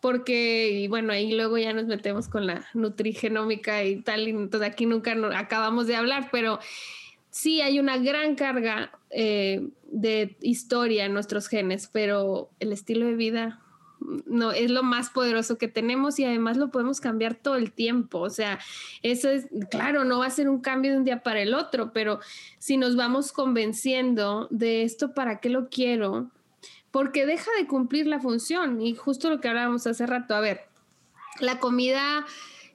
[0.00, 4.70] Porque, y bueno, ahí luego ya nos metemos con la nutrigenómica y tal, y entonces
[4.70, 6.60] aquí nunca acabamos de hablar, pero
[7.30, 13.16] sí hay una gran carga eh, de historia en nuestros genes, pero el estilo de
[13.16, 13.63] vida
[14.26, 18.20] no es lo más poderoso que tenemos y además lo podemos cambiar todo el tiempo.
[18.20, 18.58] O sea,
[19.02, 21.92] eso es, claro, no va a ser un cambio de un día para el otro,
[21.92, 22.20] pero
[22.58, 26.30] si nos vamos convenciendo de esto, ¿para qué lo quiero?
[26.90, 30.62] Porque deja de cumplir la función y justo lo que hablábamos hace rato, a ver,
[31.40, 32.24] la comida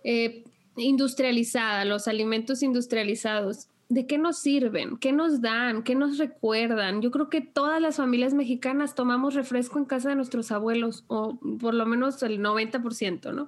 [0.03, 0.43] eh,
[0.75, 4.97] industrializada, los alimentos industrializados, ¿de qué nos sirven?
[4.97, 5.83] ¿Qué nos dan?
[5.83, 7.01] ¿Qué nos recuerdan?
[7.01, 11.39] Yo creo que todas las familias mexicanas tomamos refresco en casa de nuestros abuelos, o
[11.59, 13.47] por lo menos el 90%, ¿no?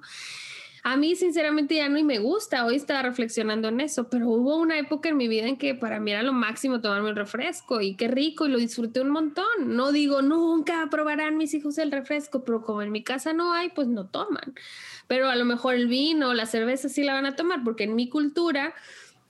[0.84, 4.56] A mí sinceramente ya no y me gusta, hoy estaba reflexionando en eso, pero hubo
[4.56, 7.80] una época en mi vida en que para mí era lo máximo tomarme el refresco
[7.80, 9.46] y qué rico y lo disfruté un montón.
[9.76, 13.68] No digo nunca probarán mis hijos el refresco, pero como en mi casa no hay,
[13.68, 14.54] pues no toman.
[15.06, 17.84] Pero a lo mejor el vino o la cerveza sí la van a tomar porque
[17.84, 18.74] en mi cultura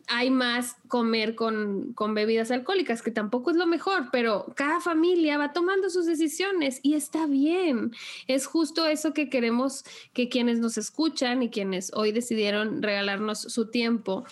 [0.09, 5.53] hay más comer con, bebidas alcohólicas, que tampoco es lo mejor, pero cada familia va
[5.53, 7.93] tomando sus decisiones y está bien.
[8.27, 13.71] Es justo eso que queremos que quienes nos escuchan y quienes hoy decidieron regalarnos su
[13.71, 14.25] tiempo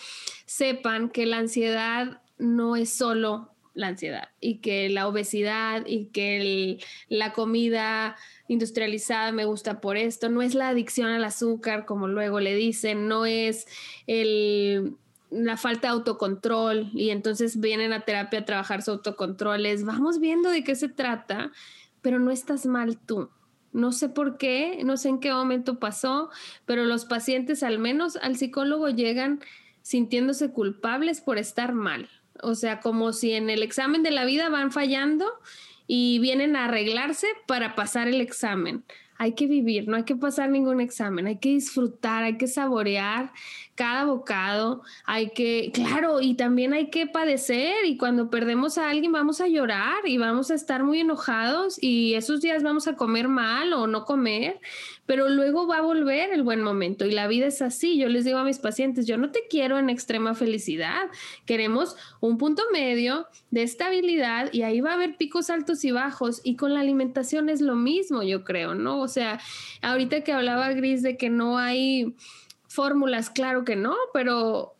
[0.45, 6.79] sepan que la ansiedad no es solo la ansiedad y que la obesidad y que
[7.07, 8.17] la comida
[8.47, 13.07] industrializada me gusta por esto, no es la adicción al azúcar como luego le dicen,
[13.07, 13.67] no es
[14.07, 14.97] el
[15.31, 19.85] la falta de autocontrol y entonces vienen a terapia a trabajar su autocontroles.
[19.85, 21.51] Vamos viendo de qué se trata,
[22.01, 23.29] pero no estás mal tú.
[23.71, 26.29] No sé por qué, no sé en qué momento pasó,
[26.65, 29.39] pero los pacientes al menos al psicólogo llegan
[29.81, 32.09] sintiéndose culpables por estar mal.
[32.43, 35.25] O sea, como si en el examen de la vida van fallando
[35.87, 38.83] y vienen a arreglarse para pasar el examen
[39.21, 43.31] hay que vivir, no hay que pasar ningún examen, hay que disfrutar, hay que saborear
[43.75, 49.11] cada bocado, hay que, claro, y también hay que padecer y cuando perdemos a alguien
[49.11, 53.27] vamos a llorar y vamos a estar muy enojados y esos días vamos a comer
[53.27, 54.59] mal o no comer,
[55.05, 57.97] pero luego va a volver el buen momento y la vida es así.
[57.97, 61.07] Yo les digo a mis pacientes, yo no te quiero en extrema felicidad,
[61.45, 66.41] queremos un punto medio de estabilidad y ahí va a haber picos altos y bajos
[66.43, 68.99] y con la alimentación es lo mismo, yo creo, ¿no?
[68.99, 69.39] O sea,
[69.81, 72.15] ahorita que hablaba Gris de que no hay
[72.71, 74.75] fórmulas, claro que no, pero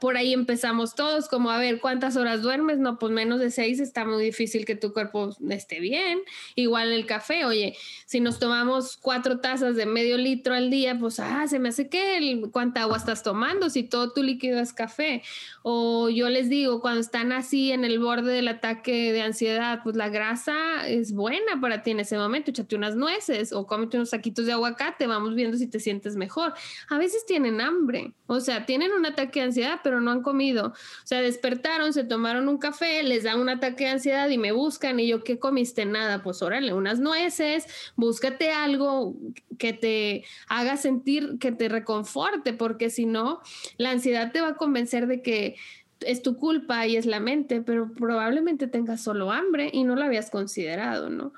[0.00, 3.80] por ahí empezamos todos, como a ver cuántas horas duermes, no, pues menos de seis
[3.80, 6.20] está muy difícil que tu cuerpo esté bien.
[6.54, 11.20] Igual el café, oye, si nos tomamos cuatro tazas de medio litro al día, pues,
[11.20, 15.22] ah, se me hace que cuánta agua estás tomando si todo tu líquido es café.
[15.62, 19.96] O yo les digo, cuando están así en el borde del ataque de ansiedad, pues
[19.96, 24.10] la grasa es buena para ti en ese momento, échate unas nueces o cómete unos
[24.10, 26.54] saquitos de aguacate, vamos viendo si te sientes mejor.
[26.88, 30.68] A veces tienen hambre, o sea, tienen un ataque de ansiedad, pero no han comido.
[30.68, 34.52] O sea, despertaron, se tomaron un café, les da un ataque de ansiedad y me
[34.52, 35.84] buscan y yo, ¿qué comiste?
[35.84, 39.16] Nada, pues órale, unas nueces, búscate algo
[39.58, 43.40] que te haga sentir, que te reconforte, porque si no,
[43.76, 45.56] la ansiedad te va a convencer de que
[46.00, 50.02] es tu culpa y es la mente, pero probablemente tengas solo hambre y no lo
[50.02, 51.32] habías considerado, ¿no?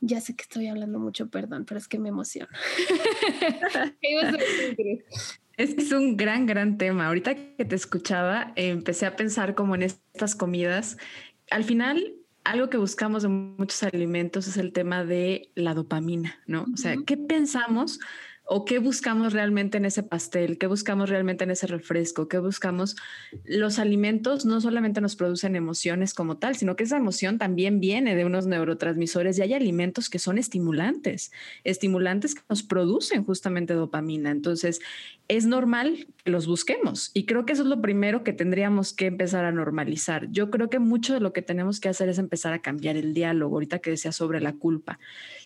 [0.00, 2.50] Ya sé que estoy hablando mucho, perdón, pero es que me emociona.
[5.56, 7.06] Es un gran, gran tema.
[7.06, 10.98] Ahorita que te escuchaba, empecé a pensar como en estas comidas.
[11.50, 16.66] Al final, algo que buscamos de muchos alimentos es el tema de la dopamina, ¿no?
[16.72, 18.00] O sea, ¿qué pensamos
[18.46, 22.94] o qué buscamos realmente en ese pastel, qué buscamos realmente en ese refresco, qué buscamos.
[23.44, 28.14] Los alimentos no solamente nos producen emociones como tal, sino que esa emoción también viene
[28.14, 31.32] de unos neurotransmisores y hay alimentos que son estimulantes,
[31.64, 34.30] estimulantes que nos producen justamente dopamina.
[34.30, 34.80] Entonces,
[35.28, 39.06] es normal que los busquemos y creo que eso es lo primero que tendríamos que
[39.06, 40.30] empezar a normalizar.
[40.30, 43.14] Yo creo que mucho de lo que tenemos que hacer es empezar a cambiar el
[43.14, 43.56] diálogo.
[43.56, 44.98] Ahorita que decía sobre la culpa.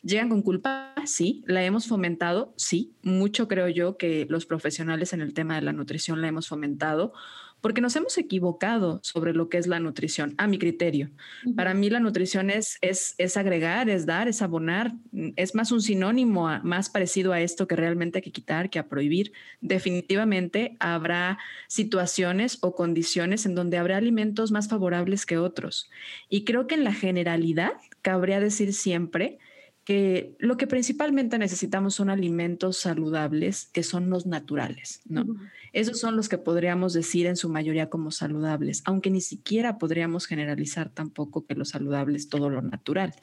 [0.03, 0.95] ¿Llegan con culpa?
[1.07, 1.45] Sí.
[1.47, 2.53] ¿La hemos fomentado?
[2.57, 2.93] Sí.
[3.03, 7.13] Mucho creo yo que los profesionales en el tema de la nutrición la hemos fomentado
[7.61, 11.11] porque nos hemos equivocado sobre lo que es la nutrición, a mi criterio.
[11.57, 14.95] Para mí la nutrición es, es, es, agregar, es dar, es abonar,
[15.37, 18.89] es más un sinónimo, más parecido a esto que realmente hay que quitar, que a
[18.89, 19.33] prohibir.
[19.61, 25.91] Definitivamente habrá situaciones o condiciones en donde habrá alimentos más favorables que otros.
[26.29, 29.39] Y creo que en la generalidad cabría decir siempre
[29.89, 35.25] que lo que principalmente necesitamos son alimentos saludables que son los naturales, ¿no?
[35.73, 40.27] Esos son los que podríamos decir en su mayoría como saludables, aunque ni siquiera podríamos
[40.27, 43.15] generalizar tampoco que lo saludable es todo lo natural.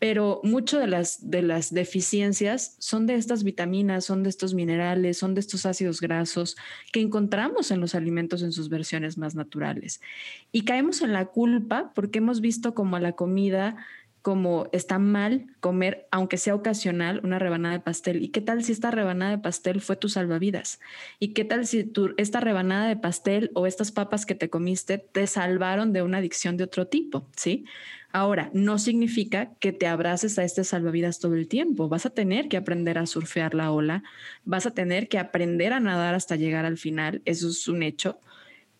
[0.00, 5.18] Pero mucho de las, de las deficiencias son de estas vitaminas, son de estos minerales,
[5.18, 6.56] son de estos ácidos grasos
[6.92, 10.00] que encontramos en los alimentos en sus versiones más naturales.
[10.50, 13.76] Y caemos en la culpa porque hemos visto como la comida
[14.22, 18.22] como está mal comer, aunque sea ocasional, una rebanada de pastel.
[18.22, 20.80] ¿Y qué tal si esta rebanada de pastel fue tu salvavidas?
[21.18, 25.26] ¿Y qué tal si esta rebanada de pastel o estas papas que te comiste te
[25.26, 27.28] salvaron de una adicción de otro tipo?
[27.36, 27.64] ¿Sí?
[28.12, 31.88] Ahora, no significa que te abraces a este salvavidas todo el tiempo.
[31.88, 34.04] Vas a tener que aprender a surfear la ola,
[34.44, 38.20] vas a tener que aprender a nadar hasta llegar al final, eso es un hecho.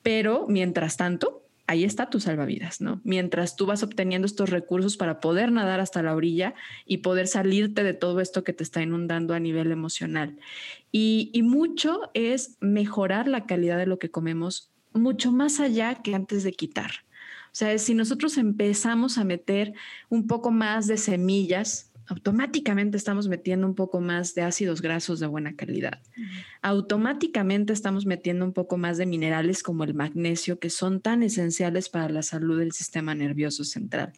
[0.03, 3.01] Pero mientras tanto, ahí está tu salvavidas, ¿no?
[3.05, 6.55] Mientras tú vas obteniendo estos recursos para poder nadar hasta la orilla
[6.87, 10.39] y poder salirte de todo esto que te está inundando a nivel emocional.
[10.91, 16.15] Y, y mucho es mejorar la calidad de lo que comemos mucho más allá que
[16.15, 16.91] antes de quitar.
[17.47, 19.75] O sea, si nosotros empezamos a meter
[20.09, 25.27] un poco más de semillas automáticamente estamos metiendo un poco más de ácidos grasos de
[25.27, 25.99] buena calidad.
[26.61, 31.89] Automáticamente estamos metiendo un poco más de minerales como el magnesio, que son tan esenciales
[31.89, 34.13] para la salud del sistema nervioso central.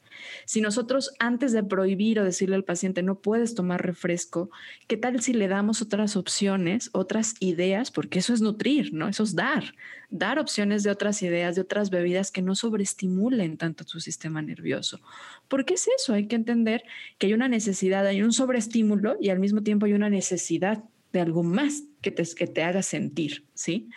[0.45, 4.51] Si nosotros antes de prohibir o decirle al paciente no puedes tomar refresco,
[4.89, 7.93] ¿qué tal si le damos otras opciones, otras ideas?
[7.93, 9.09] Porque eso es nutrir, ¿no?
[9.09, 9.73] Eso es dar,
[10.15, 15.01] dar opciones de otras ideas, de otras bebidas que no sobreestimulen tanto su sistema nervioso.
[15.49, 16.15] ¿Por qué es eso?
[16.15, 16.85] Hay que entender
[17.19, 21.21] que hay una necesidad, hay un sobreestímulo y al mismo tiempo hay una necesidad de
[21.21, 23.89] algo más que te, que te haga sentir, ¿sí?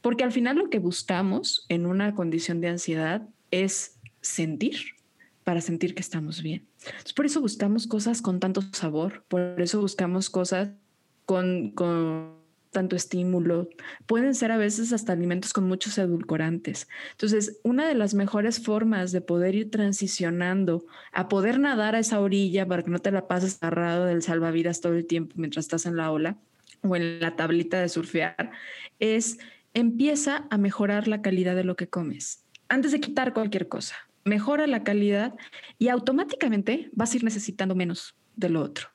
[0.00, 4.76] Porque al final lo que buscamos en una condición de ansiedad es sentir
[5.44, 6.66] para sentir que estamos bien.
[7.14, 10.70] por eso buscamos cosas con tanto sabor, por eso buscamos cosas
[11.26, 12.39] con, con
[12.70, 13.68] tanto estímulo.
[14.06, 16.88] Pueden ser a veces hasta alimentos con muchos edulcorantes.
[17.12, 22.20] Entonces, una de las mejores formas de poder ir transicionando a poder nadar a esa
[22.20, 25.86] orilla para que no te la pases agarrado del salvavidas todo el tiempo mientras estás
[25.86, 26.38] en la ola
[26.82, 28.52] o en la tablita de surfear
[28.98, 29.38] es
[29.74, 33.96] empieza a mejorar la calidad de lo que comes antes de quitar cualquier cosa.
[34.24, 35.34] Mejora la calidad
[35.78, 38.88] y automáticamente vas a ir necesitando menos de lo otro.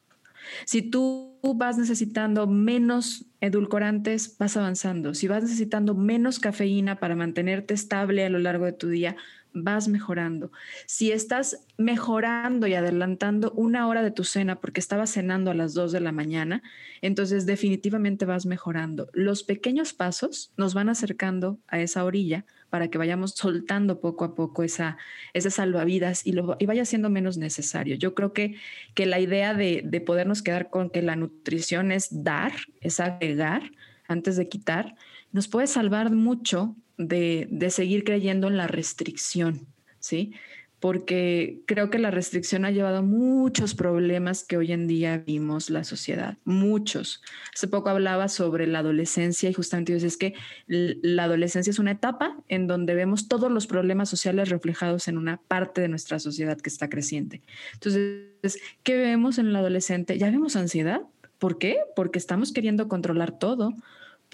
[0.65, 5.13] Si tú vas necesitando menos edulcorantes, vas avanzando.
[5.13, 9.15] Si vas necesitando menos cafeína para mantenerte estable a lo largo de tu día,
[9.55, 10.51] vas mejorando.
[10.85, 15.73] Si estás mejorando y adelantando una hora de tu cena porque estabas cenando a las
[15.73, 16.61] 2 de la mañana,
[17.01, 19.09] entonces definitivamente vas mejorando.
[19.13, 24.35] Los pequeños pasos nos van acercando a esa orilla para que vayamos soltando poco a
[24.35, 24.97] poco esa,
[25.33, 27.95] ese salvavidas y, lo, y vaya siendo menos necesario.
[27.95, 28.57] Yo creo que,
[28.93, 32.51] que la idea de, de podernos quedar con que la nutrición es dar,
[32.81, 33.71] es agregar
[34.07, 34.95] antes de quitar,
[35.35, 39.67] nos puede salvar mucho de, de seguir creyendo en la restricción,
[39.99, 40.31] ¿sí?
[40.79, 45.83] porque creo que la restricción ha llevado muchos problemas que hoy en día vimos la
[45.83, 47.23] sociedad, muchos.
[47.53, 50.35] Hace poco hablaba sobre la adolescencia y justamente yo es que
[50.67, 55.37] la adolescencia es una etapa en donde vemos todos los problemas sociales reflejados en una
[55.37, 57.41] parte de nuestra sociedad que está creciente.
[57.73, 60.17] Entonces, ¿qué vemos en el adolescente?
[60.17, 61.01] Ya vemos ansiedad.
[61.39, 61.79] ¿Por qué?
[61.95, 63.73] Porque estamos queriendo controlar todo,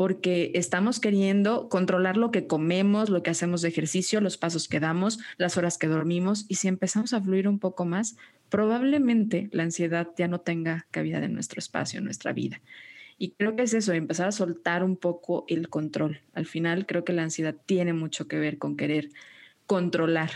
[0.01, 4.79] porque estamos queriendo controlar lo que comemos, lo que hacemos de ejercicio, los pasos que
[4.79, 8.17] damos, las horas que dormimos y si empezamos a fluir un poco más,
[8.49, 12.63] probablemente la ansiedad ya no tenga cabida en nuestro espacio, en nuestra vida.
[13.19, 16.21] Y creo que es eso, empezar a soltar un poco el control.
[16.33, 19.09] Al final creo que la ansiedad tiene mucho que ver con querer
[19.67, 20.31] controlar.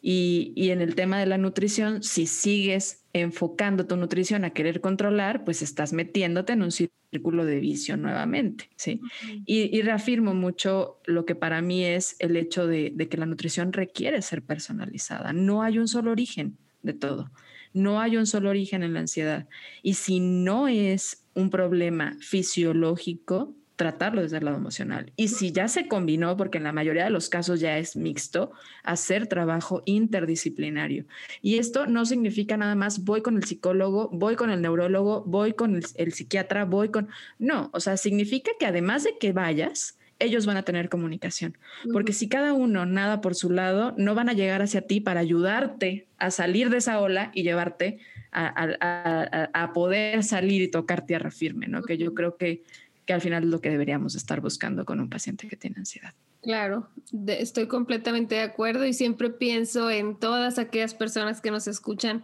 [0.00, 4.80] Y, y en el tema de la nutrición, si sigues enfocando tu nutrición a querer
[4.80, 9.00] controlar, pues estás metiéndote en un círculo de vicio nuevamente, ¿sí?
[9.46, 13.72] y, reafirmo mucho lo que para mí es el hecho de, de que la nutrición
[13.72, 15.32] requiere ser personalizada.
[15.32, 17.30] No hay un solo origen de todo.
[17.72, 19.48] No hay un solo origen en la ansiedad.
[19.82, 25.12] Y si no es un problema fisiológico, tratarlo desde el lado emocional.
[25.16, 28.52] Y si ya se combinó, porque en la mayoría de los casos ya es mixto,
[28.82, 31.06] hacer trabajo interdisciplinario.
[31.42, 35.54] Y esto no significa nada más voy con el psicólogo, voy con el neurólogo, voy
[35.54, 37.08] con el, psiquiatra, voy con...
[37.38, 41.58] No, o sea, significa que además de que vayas, ellos van a tener comunicación.
[41.92, 45.20] Porque si cada uno nada por su lado, no van a llegar hacia ti para
[45.20, 47.98] ayudarte a salir de esa ola y llevarte
[48.30, 51.82] a, a poder salir y tocar tierra firme, ¿no?
[51.82, 52.62] Que yo creo que
[53.06, 56.14] que al final es lo que deberíamos estar buscando con un paciente que tiene ansiedad.
[56.42, 56.88] Claro,
[57.26, 62.22] estoy completamente de acuerdo y siempre pienso en todas aquellas personas que nos escuchan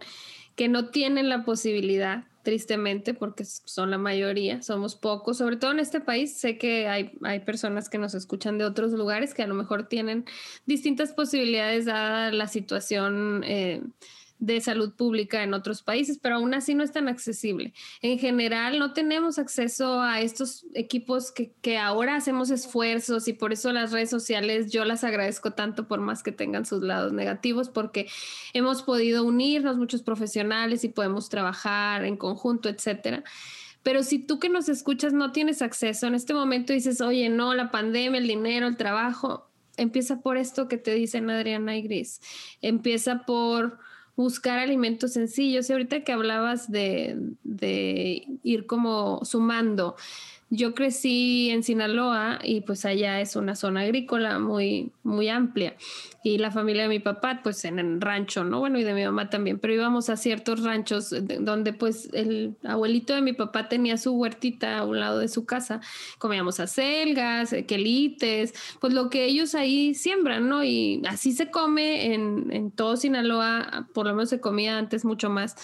[0.55, 5.79] que no tienen la posibilidad, tristemente, porque son la mayoría, somos pocos, sobre todo en
[5.79, 6.37] este país.
[6.37, 9.87] Sé que hay, hay personas que nos escuchan de otros lugares que a lo mejor
[9.87, 10.25] tienen
[10.65, 13.43] distintas posibilidades dada la situación.
[13.45, 13.81] Eh,
[14.41, 17.73] de salud pública en otros países, pero aún así no es tan accesible.
[18.01, 23.53] En general, no tenemos acceso a estos equipos que, que, ahora hacemos esfuerzos y por
[23.53, 27.69] eso las redes sociales yo las agradezco tanto por más que tengan sus lados negativos,
[27.69, 28.07] porque
[28.53, 33.23] hemos podido unirnos muchos profesionales y podemos trabajar en conjunto, etcétera.
[33.83, 37.53] Pero si tú que nos escuchas no tienes acceso, en este momento dices, oye, no,
[37.53, 42.21] la pandemia, el dinero, el trabajo, empieza por esto que te dicen Adriana y Gris.
[42.61, 43.79] Empieza por
[44.21, 45.69] buscar alimentos sencillos.
[45.69, 49.95] Y ahorita que hablabas de, de ir como sumando,
[50.53, 55.77] yo crecí en Sinaloa y pues allá es una zona agrícola muy, muy amplia.
[56.25, 58.59] Y la familia de mi papá, pues en el rancho, ¿no?
[58.59, 63.15] Bueno, y de mi mamá también, pero íbamos a ciertos ranchos donde pues el abuelito
[63.15, 65.79] de mi papá tenía su huertita a un lado de su casa.
[66.19, 70.65] Comíamos acelgas, quelites, pues lo que ellos ahí siembran, ¿no?
[70.65, 75.29] Y así se come en, en todo Sinaloa, por lo menos se comía antes mucho
[75.29, 75.55] más.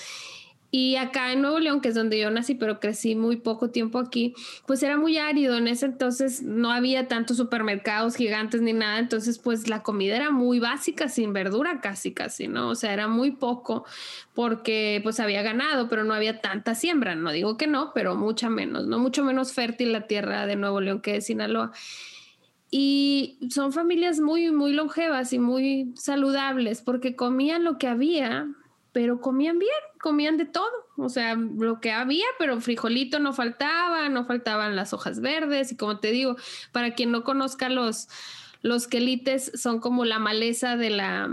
[0.80, 3.98] Y acá en Nuevo León, que es donde yo nací, pero crecí muy poco tiempo
[3.98, 4.36] aquí,
[4.68, 5.58] pues era muy árido.
[5.58, 9.00] En ese entonces no había tantos supermercados gigantes ni nada.
[9.00, 12.70] Entonces, pues la comida era muy básica, sin verdura casi, casi, ¿no?
[12.70, 13.86] O sea, era muy poco
[14.36, 17.16] porque pues había ganado, pero no había tanta siembra.
[17.16, 19.00] No digo que no, pero mucha menos, ¿no?
[19.00, 21.72] Mucho menos fértil la tierra de Nuevo León que de Sinaloa.
[22.70, 28.48] Y son familias muy, muy longevas y muy saludables porque comían lo que había,
[28.98, 29.70] pero comían bien,
[30.02, 34.92] comían de todo, o sea, lo que había, pero frijolito no faltaba, no faltaban las
[34.92, 36.36] hojas verdes y como te digo,
[36.72, 38.10] para quien no conozca los,
[38.64, 41.30] los quelites son como la maleza de la,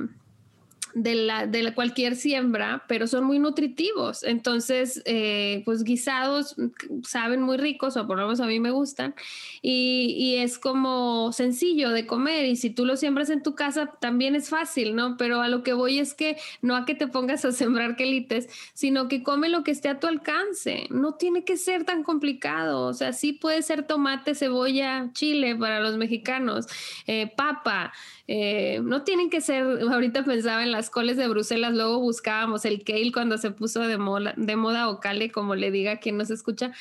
[0.94, 4.22] de, la, de la cualquier siembra, pero son muy nutritivos.
[4.22, 6.56] Entonces, eh, pues guisados
[7.02, 9.14] saben muy ricos, o por lo menos a mí me gustan,
[9.60, 12.44] y, y, es como sencillo de comer.
[12.46, 15.16] Y si tú lo siembras en tu casa, también es fácil, ¿no?
[15.16, 18.48] Pero a lo que voy es que no a que te pongas a sembrar quelites,
[18.72, 20.86] sino que come lo que esté a tu alcance.
[20.90, 22.86] No tiene que ser tan complicado.
[22.86, 26.66] O sea, sí puede ser tomate, cebolla, chile para los mexicanos,
[27.06, 27.92] eh, papa.
[28.26, 32.84] Eh, no tienen que ser, ahorita pensaba en las coles de Bruselas, luego buscábamos el
[32.84, 36.72] kale cuando se puso de moda, o cale, como le diga quien nos escucha,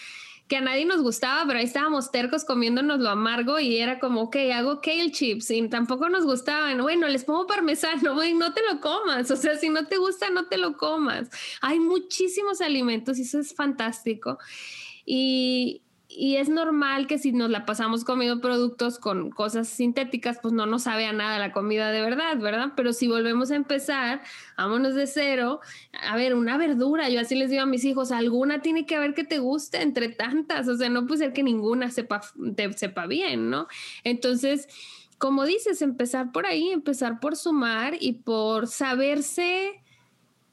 [0.47, 4.23] que a nadie nos gustaba, pero ahí estábamos tercos comiéndonos lo amargo y era como,
[4.23, 6.81] ok, hago kale chips y tampoco nos gustaban.
[6.81, 9.31] Bueno, les pongo parmesano, güey, no te lo comas.
[9.31, 11.29] O sea, si no te gusta, no te lo comas.
[11.61, 14.37] Hay muchísimos alimentos y eso es fantástico.
[15.05, 15.81] Y,
[16.15, 20.65] y es normal que si nos la pasamos comiendo productos con cosas sintéticas, pues no
[20.65, 22.73] nos sabe a nada la comida de verdad, ¿verdad?
[22.75, 24.21] Pero si volvemos a empezar,
[24.57, 25.59] vámonos de cero,
[26.01, 29.13] a ver, una verdura, yo así les digo a mis hijos, alguna tiene que haber
[29.13, 32.21] que te guste entre tantas, o sea, no puede ser que ninguna sepa,
[32.55, 33.67] te sepa bien, ¿no?
[34.03, 34.67] Entonces,
[35.17, 39.82] como dices, empezar por ahí, empezar por sumar y por saberse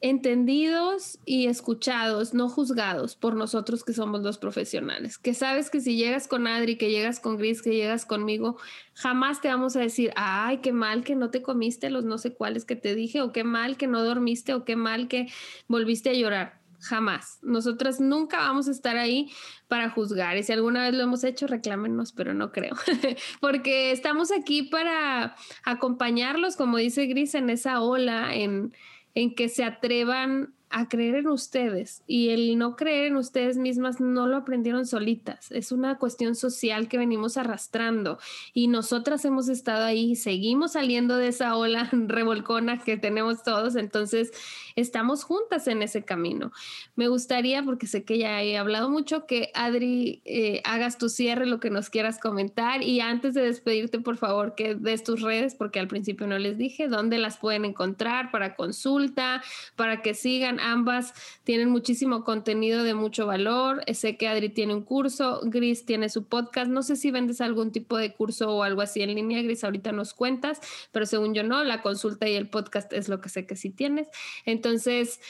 [0.00, 5.18] entendidos y escuchados, no juzgados por nosotros que somos los profesionales.
[5.18, 8.56] Que sabes que si llegas con Adri, que llegas con Gris, que llegas conmigo,
[8.94, 12.32] jamás te vamos a decir, ay, qué mal que no te comiste los no sé
[12.32, 15.28] cuáles que te dije, o qué mal que no dormiste, o qué mal que
[15.68, 16.60] volviste a llorar.
[16.82, 17.38] Jamás.
[17.42, 19.30] Nosotras nunca vamos a estar ahí
[19.68, 20.38] para juzgar.
[20.38, 22.74] Y si alguna vez lo hemos hecho, reclámenos, pero no creo.
[23.40, 28.72] Porque estamos aquí para acompañarlos, como dice Gris, en esa ola, en,
[29.14, 34.00] en que se atrevan a creer en ustedes y el no creer en ustedes mismas
[34.00, 38.18] no lo aprendieron solitas, es una cuestión social que venimos arrastrando
[38.54, 44.32] y nosotras hemos estado ahí, seguimos saliendo de esa ola revolcona que tenemos todos, entonces
[44.76, 46.52] estamos juntas en ese camino.
[46.96, 51.46] Me gustaría, porque sé que ya he hablado mucho, que Adri eh, hagas tu cierre,
[51.46, 55.54] lo que nos quieras comentar y antes de despedirte, por favor, que des tus redes,
[55.54, 59.42] porque al principio no les dije, dónde las pueden encontrar para consulta,
[59.76, 63.82] para que sigan ambas tienen muchísimo contenido de mucho valor.
[63.92, 66.70] Sé que Adri tiene un curso, Gris tiene su podcast.
[66.70, 69.92] No sé si vendes algún tipo de curso o algo así en línea, Gris, ahorita
[69.92, 70.60] nos cuentas,
[70.92, 73.70] pero según yo no, la consulta y el podcast es lo que sé que sí
[73.70, 74.08] tienes.
[74.44, 75.20] Entonces,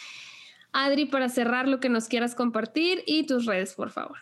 [0.72, 4.18] Adri, para cerrar lo que nos quieras compartir y tus redes, por favor.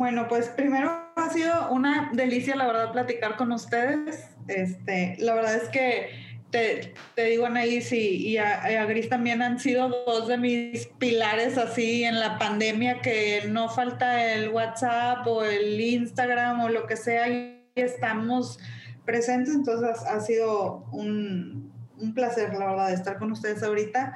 [0.00, 4.30] Bueno, pues primero ha sido una delicia, la verdad, platicar con ustedes.
[4.48, 9.58] Este, la verdad es que te, te, digo, Anaís y, y, a, Gris también han
[9.58, 15.44] sido dos de mis pilares así en la pandemia, que no falta el WhatsApp o
[15.44, 18.58] el Instagram o lo que sea, y estamos
[19.04, 24.14] presentes, entonces ha sido un, un placer, la verdad, de estar con ustedes ahorita.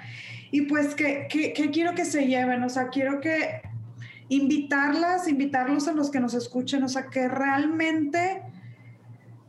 [0.51, 2.63] Y pues, ¿qué, qué, qué quiero que se lleven?
[2.63, 3.63] O sea, quiero que
[4.29, 8.43] invitarlas, invitarlos a los que nos escuchen, o sea, que realmente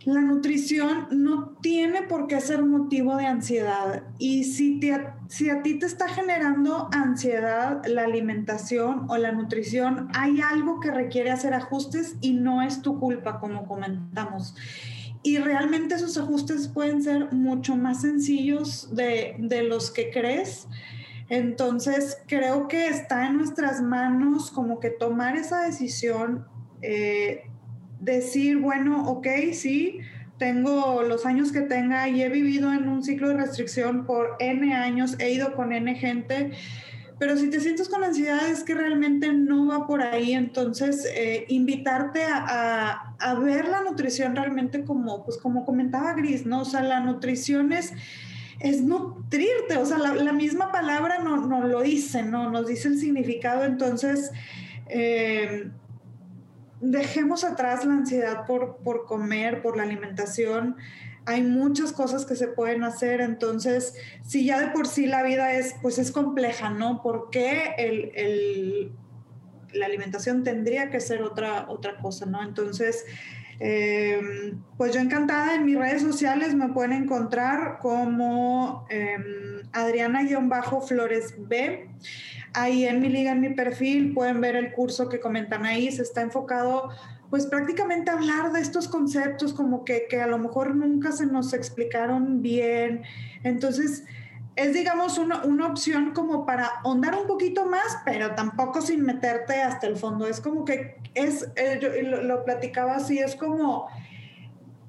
[0.05, 4.79] la nutrición no tiene por qué ser motivo de ansiedad y si,
[5.29, 10.91] si a ti te está generando ansiedad la alimentación o la nutrición, hay algo que
[10.91, 14.55] requiere hacer ajustes y no es tu culpa, como comentamos.
[15.23, 19.35] Y realmente esos ajustes pueden ser mucho más sencillos de,
[19.67, 20.67] los que crees.
[21.29, 26.45] Entonces, creo que está en nuestras manos como que tomar esa decisión.
[26.83, 27.49] Eh,
[28.05, 29.99] decir, bueno, ok, sí,
[30.37, 34.73] tengo los años que tenga y he vivido en un ciclo de restricción por N
[34.73, 36.51] años, he ido con N gente,
[37.17, 41.45] pero si te sientes con ansiedad es que realmente no va por ahí, entonces eh,
[41.47, 46.61] invitarte a, a, ver la nutrición realmente como, pues como comentaba Gris, ¿no?
[46.61, 47.93] O sea, la nutrición es
[48.59, 52.49] es nutrirte, o sea, la, misma palabra no, no, lo dice, ¿no?
[52.49, 54.31] Nos dice el significado, entonces,
[54.87, 55.69] eh,
[56.91, 60.77] dejemos atrás la ansiedad por, por comer, por la alimentación.
[61.25, 65.53] hay muchas cosas que se pueden hacer, entonces, si ya de por sí la vida
[65.53, 67.01] es, pues es compleja, ¿no?
[67.01, 68.91] ¿Por qué el,
[69.73, 72.43] la alimentación tendría que ser otra, otra cosa, ¿no?
[72.43, 73.05] Entonces,
[73.59, 79.17] eh, pues yo encantada en mis redes sociales me pueden encontrar como eh,
[79.71, 81.89] Adriana-Flores B.
[82.53, 85.91] Ahí en mi liga, en mi perfil, pueden ver el curso que comentan ahí.
[85.91, 86.89] Se está enfocado
[87.29, 91.53] pues prácticamente hablar de estos conceptos como que, que a lo mejor nunca se nos
[91.53, 93.03] explicaron bien.
[93.43, 94.05] Entonces,
[94.55, 99.61] es, digamos, una, una, opción como para ahondar un poquito más, pero tampoco sin meterte
[99.61, 100.27] hasta el fondo.
[100.27, 101.89] Es como que es, eh, yo
[102.21, 103.87] lo, platicaba así, es como,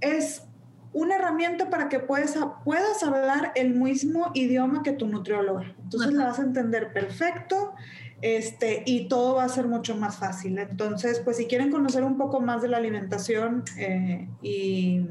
[0.00, 0.44] es
[0.92, 5.74] una herramienta para que puedas, puedas hablar el mismo idioma que tu nutrióloga.
[5.82, 7.74] Entonces la vas a entender perfecto
[8.22, 10.58] este, y todo va a ser mucho más fácil.
[10.58, 15.02] Entonces, pues si quieren conocer un poco más de la alimentación eh, y,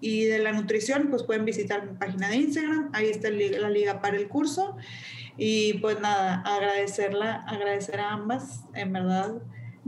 [0.00, 4.00] y, de la nutrición, pues pueden visitar mi página de Instagram, ahí está la liga
[4.00, 4.76] para el curso.
[5.36, 9.42] Y pues nada, agradecerla, agradecer a ambas, en verdad.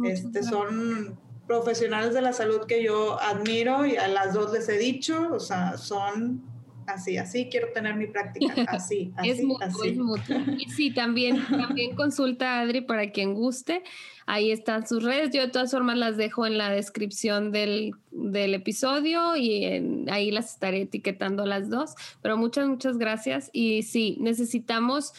[0.05, 4.79] este, son profesionales de la salud que yo admiro y a las dos les he
[4.79, 6.43] dicho, o sea, son
[6.87, 10.37] así, así quiero tener mi práctica, así, así, es mutuo, Es mutuo.
[10.59, 13.83] Y sí, también, también consulta a Adri para quien guste.
[14.27, 15.31] Ahí están sus redes.
[15.33, 20.55] Yo de todas formas las dejo en la descripción del, del episodio y ahí las
[20.55, 21.95] estaré etiquetando las dos.
[22.21, 23.51] Pero muchas, muchas gracias.
[23.53, 25.13] Y sí, necesitamos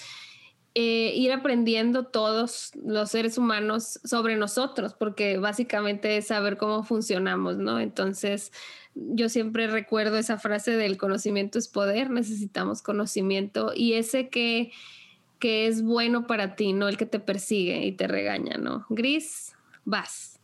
[0.75, 7.57] eh, ir aprendiendo todos los seres humanos sobre nosotros, porque básicamente es saber cómo funcionamos,
[7.57, 7.79] ¿no?
[7.79, 8.51] Entonces,
[8.95, 14.71] yo siempre recuerdo esa frase del conocimiento es poder, necesitamos conocimiento y ese que,
[15.43, 18.85] que es bueno para ti, no el que te persigue y te regaña, ¿no?
[18.87, 19.51] Gris,
[19.83, 20.39] vas.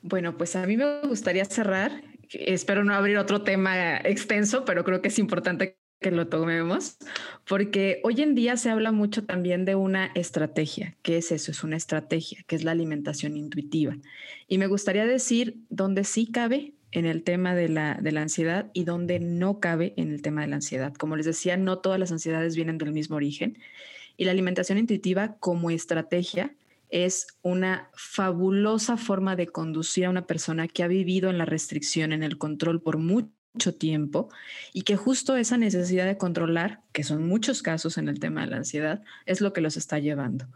[0.00, 2.02] Bueno, pues a mí me gustaría cerrar.
[2.30, 6.96] Espero no abrir otro tema extenso, pero creo que es importante que lo tomemos,
[7.46, 10.96] porque hoy en día se habla mucho también de una estrategia.
[11.02, 11.50] ¿Qué es eso?
[11.50, 13.94] Es una estrategia, que es la alimentación intuitiva.
[14.48, 18.70] Y me gustaría decir dónde sí cabe en el tema de la, de la ansiedad
[18.72, 20.94] y dónde no cabe en el tema de la ansiedad.
[20.94, 23.58] Como les decía, no todas las ansiedades vienen del mismo origen.
[24.16, 26.54] Y la alimentación intuitiva como estrategia
[26.90, 32.12] es una fabulosa forma de conducir a una persona que ha vivido en la restricción,
[32.12, 34.28] en el control por mucho tiempo
[34.72, 38.48] y que justo esa necesidad de controlar, que son muchos casos en el tema de
[38.48, 40.46] la ansiedad, es lo que los está llevando.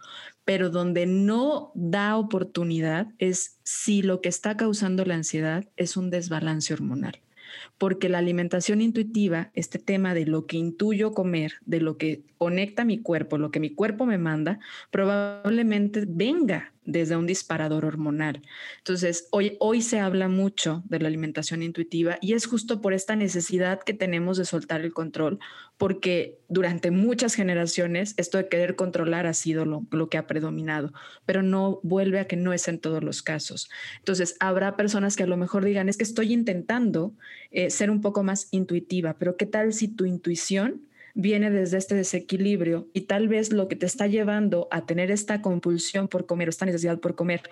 [0.44, 6.10] Pero donde no da oportunidad es si lo que está causando la ansiedad es un
[6.10, 7.20] desbalance hormonal
[7.78, 12.84] porque la alimentación intuitiva, este tema de lo que intuyo comer, de lo que conecta
[12.84, 14.58] mi cuerpo, lo que mi cuerpo me manda,
[14.90, 18.40] probablemente venga desde un disparador hormonal.
[18.78, 23.14] Entonces, hoy, hoy se habla mucho de la alimentación intuitiva y es justo por esta
[23.14, 25.38] necesidad que tenemos de soltar el control,
[25.76, 30.94] porque durante muchas generaciones esto de querer controlar ha sido lo, lo que ha predominado,
[31.26, 33.68] pero no vuelve a que no es en todos los casos.
[33.98, 37.12] Entonces, habrá personas que a lo mejor digan, es que estoy intentando
[37.50, 41.94] eh, ser un poco más intuitiva, pero ¿qué tal si tu intuición viene desde este
[41.94, 46.48] desequilibrio y tal vez lo que te está llevando a tener esta compulsión por comer,
[46.48, 47.42] esta necesidad por comer,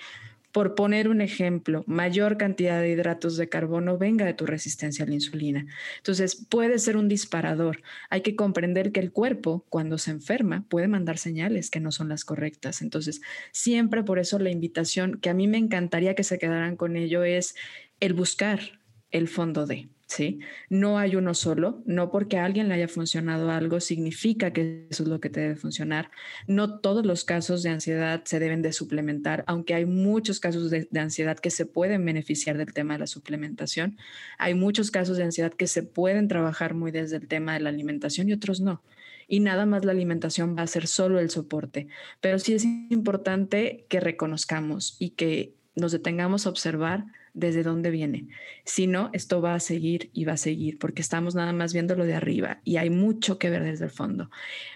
[0.56, 5.06] por poner un ejemplo, mayor cantidad de hidratos de carbono venga de tu resistencia a
[5.06, 5.66] la insulina.
[5.98, 7.82] Entonces, puede ser un disparador.
[8.08, 12.08] Hay que comprender que el cuerpo, cuando se enferma, puede mandar señales que no son
[12.08, 12.80] las correctas.
[12.80, 13.20] Entonces,
[13.52, 17.22] siempre por eso la invitación que a mí me encantaría que se quedaran con ello
[17.22, 17.54] es
[18.00, 18.80] el buscar
[19.10, 19.90] el fondo de.
[20.06, 20.38] ¿Sí?
[20.70, 25.02] No hay uno solo, no porque a alguien le haya funcionado algo significa que eso
[25.02, 26.10] es lo que te debe funcionar.
[26.46, 30.88] No todos los casos de ansiedad se deben de suplementar, aunque hay muchos casos de,
[30.96, 33.98] ansiedad que se pueden beneficiar del tema de la suplementación.
[34.38, 37.70] Hay muchos casos de ansiedad que se pueden trabajar muy desde el tema de la
[37.70, 38.82] alimentación y otros no.
[39.28, 41.88] Y nada más la alimentación va a ser solo el soporte,
[42.20, 47.06] pero sí es importante que reconozcamos y que nos detengamos a observar
[47.36, 48.26] desde dónde viene.
[48.64, 51.94] Si no, esto va a seguir y va a seguir porque estamos nada más viendo
[51.94, 54.30] lo de arriba y hay mucho que ver desde el fondo.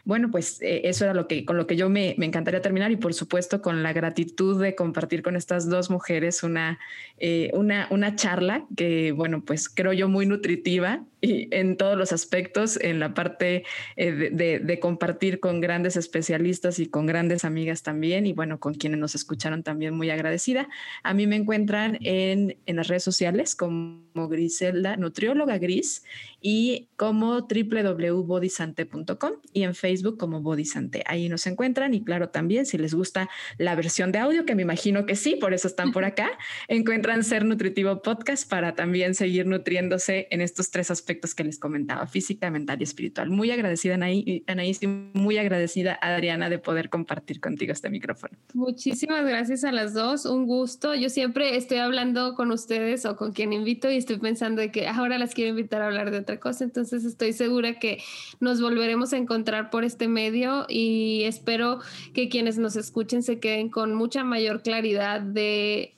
[0.05, 2.97] Bueno, pues eh, eso era lo que con lo que yo me, encantaría terminar y
[2.97, 6.79] por supuesto con la gratitud de compartir con estas dos mujeres una,
[7.19, 12.13] eh, una, una charla que, bueno, pues creo yo muy nutritiva y en todos los
[12.13, 13.65] aspectos, en la parte
[13.97, 18.75] eh, de, de, compartir con grandes especialistas y con grandes amigas también, y bueno, con
[18.75, 20.69] quienes nos escucharon también muy agradecida.
[21.03, 26.03] A mí me encuentran en, en las redes sociales como Griselda, nutrióloga gris,
[26.41, 31.03] y como www.bodysante.com y en Facebook como Bodysante.
[31.07, 33.29] Ahí nos encuentran y claro, también si les gusta
[33.59, 36.31] la versión de audio, que me imagino que sí, por eso están por acá,
[36.69, 41.59] encuentran Ser Nutritivo Podcast para también seguir nutriéndose en estos tres aspectos aspectos que les
[41.59, 43.31] comentaba, física, mental y espiritual.
[43.31, 48.39] Muy agradecida, Anaí, Anaís, y muy agradecida, Adriana, de poder compartir contigo este micrófono.
[48.55, 50.95] Muchísimas gracias a las dos, un gusto.
[50.95, 54.87] Yo siempre estoy hablando con ustedes o con quien invito y estoy pensando de que
[54.87, 57.99] ahora las quiero invitar a hablar de otra cosa, entonces estoy segura que
[58.39, 61.81] nos volveremos a encontrar por este medio y espero
[62.15, 65.95] que quienes nos escuchen se queden con mucha mayor claridad de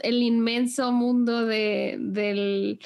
[0.00, 2.80] el inmenso mundo de, del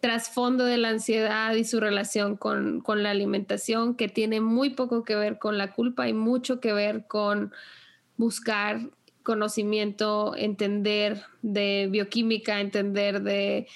[0.00, 5.04] trasfondo de la ansiedad y su relación con, con, la alimentación, que tiene muy poco
[5.04, 7.52] que ver con la culpa y mucho que ver con
[8.16, 8.80] buscar
[9.22, 13.68] conocimiento, entender de bioquímica, entender de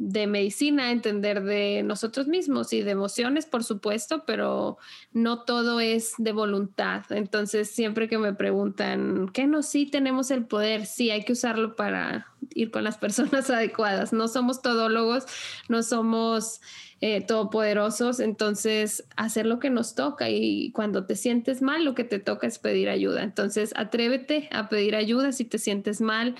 [0.00, 4.78] de medicina, entender de nosotros mismos y de emociones, por supuesto, pero
[5.12, 7.04] no todo es de voluntad.
[7.10, 9.62] Entonces, siempre que me preguntan, ¿qué no?
[9.62, 14.14] Sí tenemos el poder, sí, hay que usarlo para ir con las personas adecuadas.
[14.14, 15.26] No somos todólogos,
[15.68, 16.62] no somos
[17.02, 22.04] eh, todopoderosos, entonces hacer lo que nos toca y cuando te sientes mal, lo que
[22.04, 23.22] te toca es pedir ayuda.
[23.22, 26.36] Entonces, atrévete a pedir ayuda si te sientes mal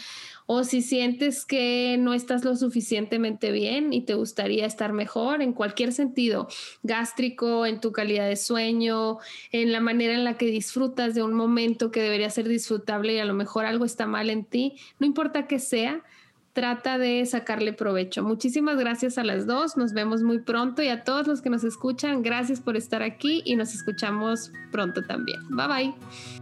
[0.52, 5.52] o si sientes que no estás lo suficientemente bien y te gustaría estar mejor en
[5.52, 6.48] cualquier sentido,
[6.82, 9.18] gástrico, en tu calidad de sueño,
[9.52, 13.20] en la manera en la que disfrutas de un momento que debería ser disfrutable y
[13.20, 16.02] a lo mejor algo está mal en ti, no importa qué sea,
[16.52, 18.24] trata de sacarle provecho.
[18.24, 21.62] Muchísimas gracias a las dos, nos vemos muy pronto y a todos los que nos
[21.62, 25.38] escuchan, gracias por estar aquí y nos escuchamos pronto también.
[25.50, 26.39] Bye bye.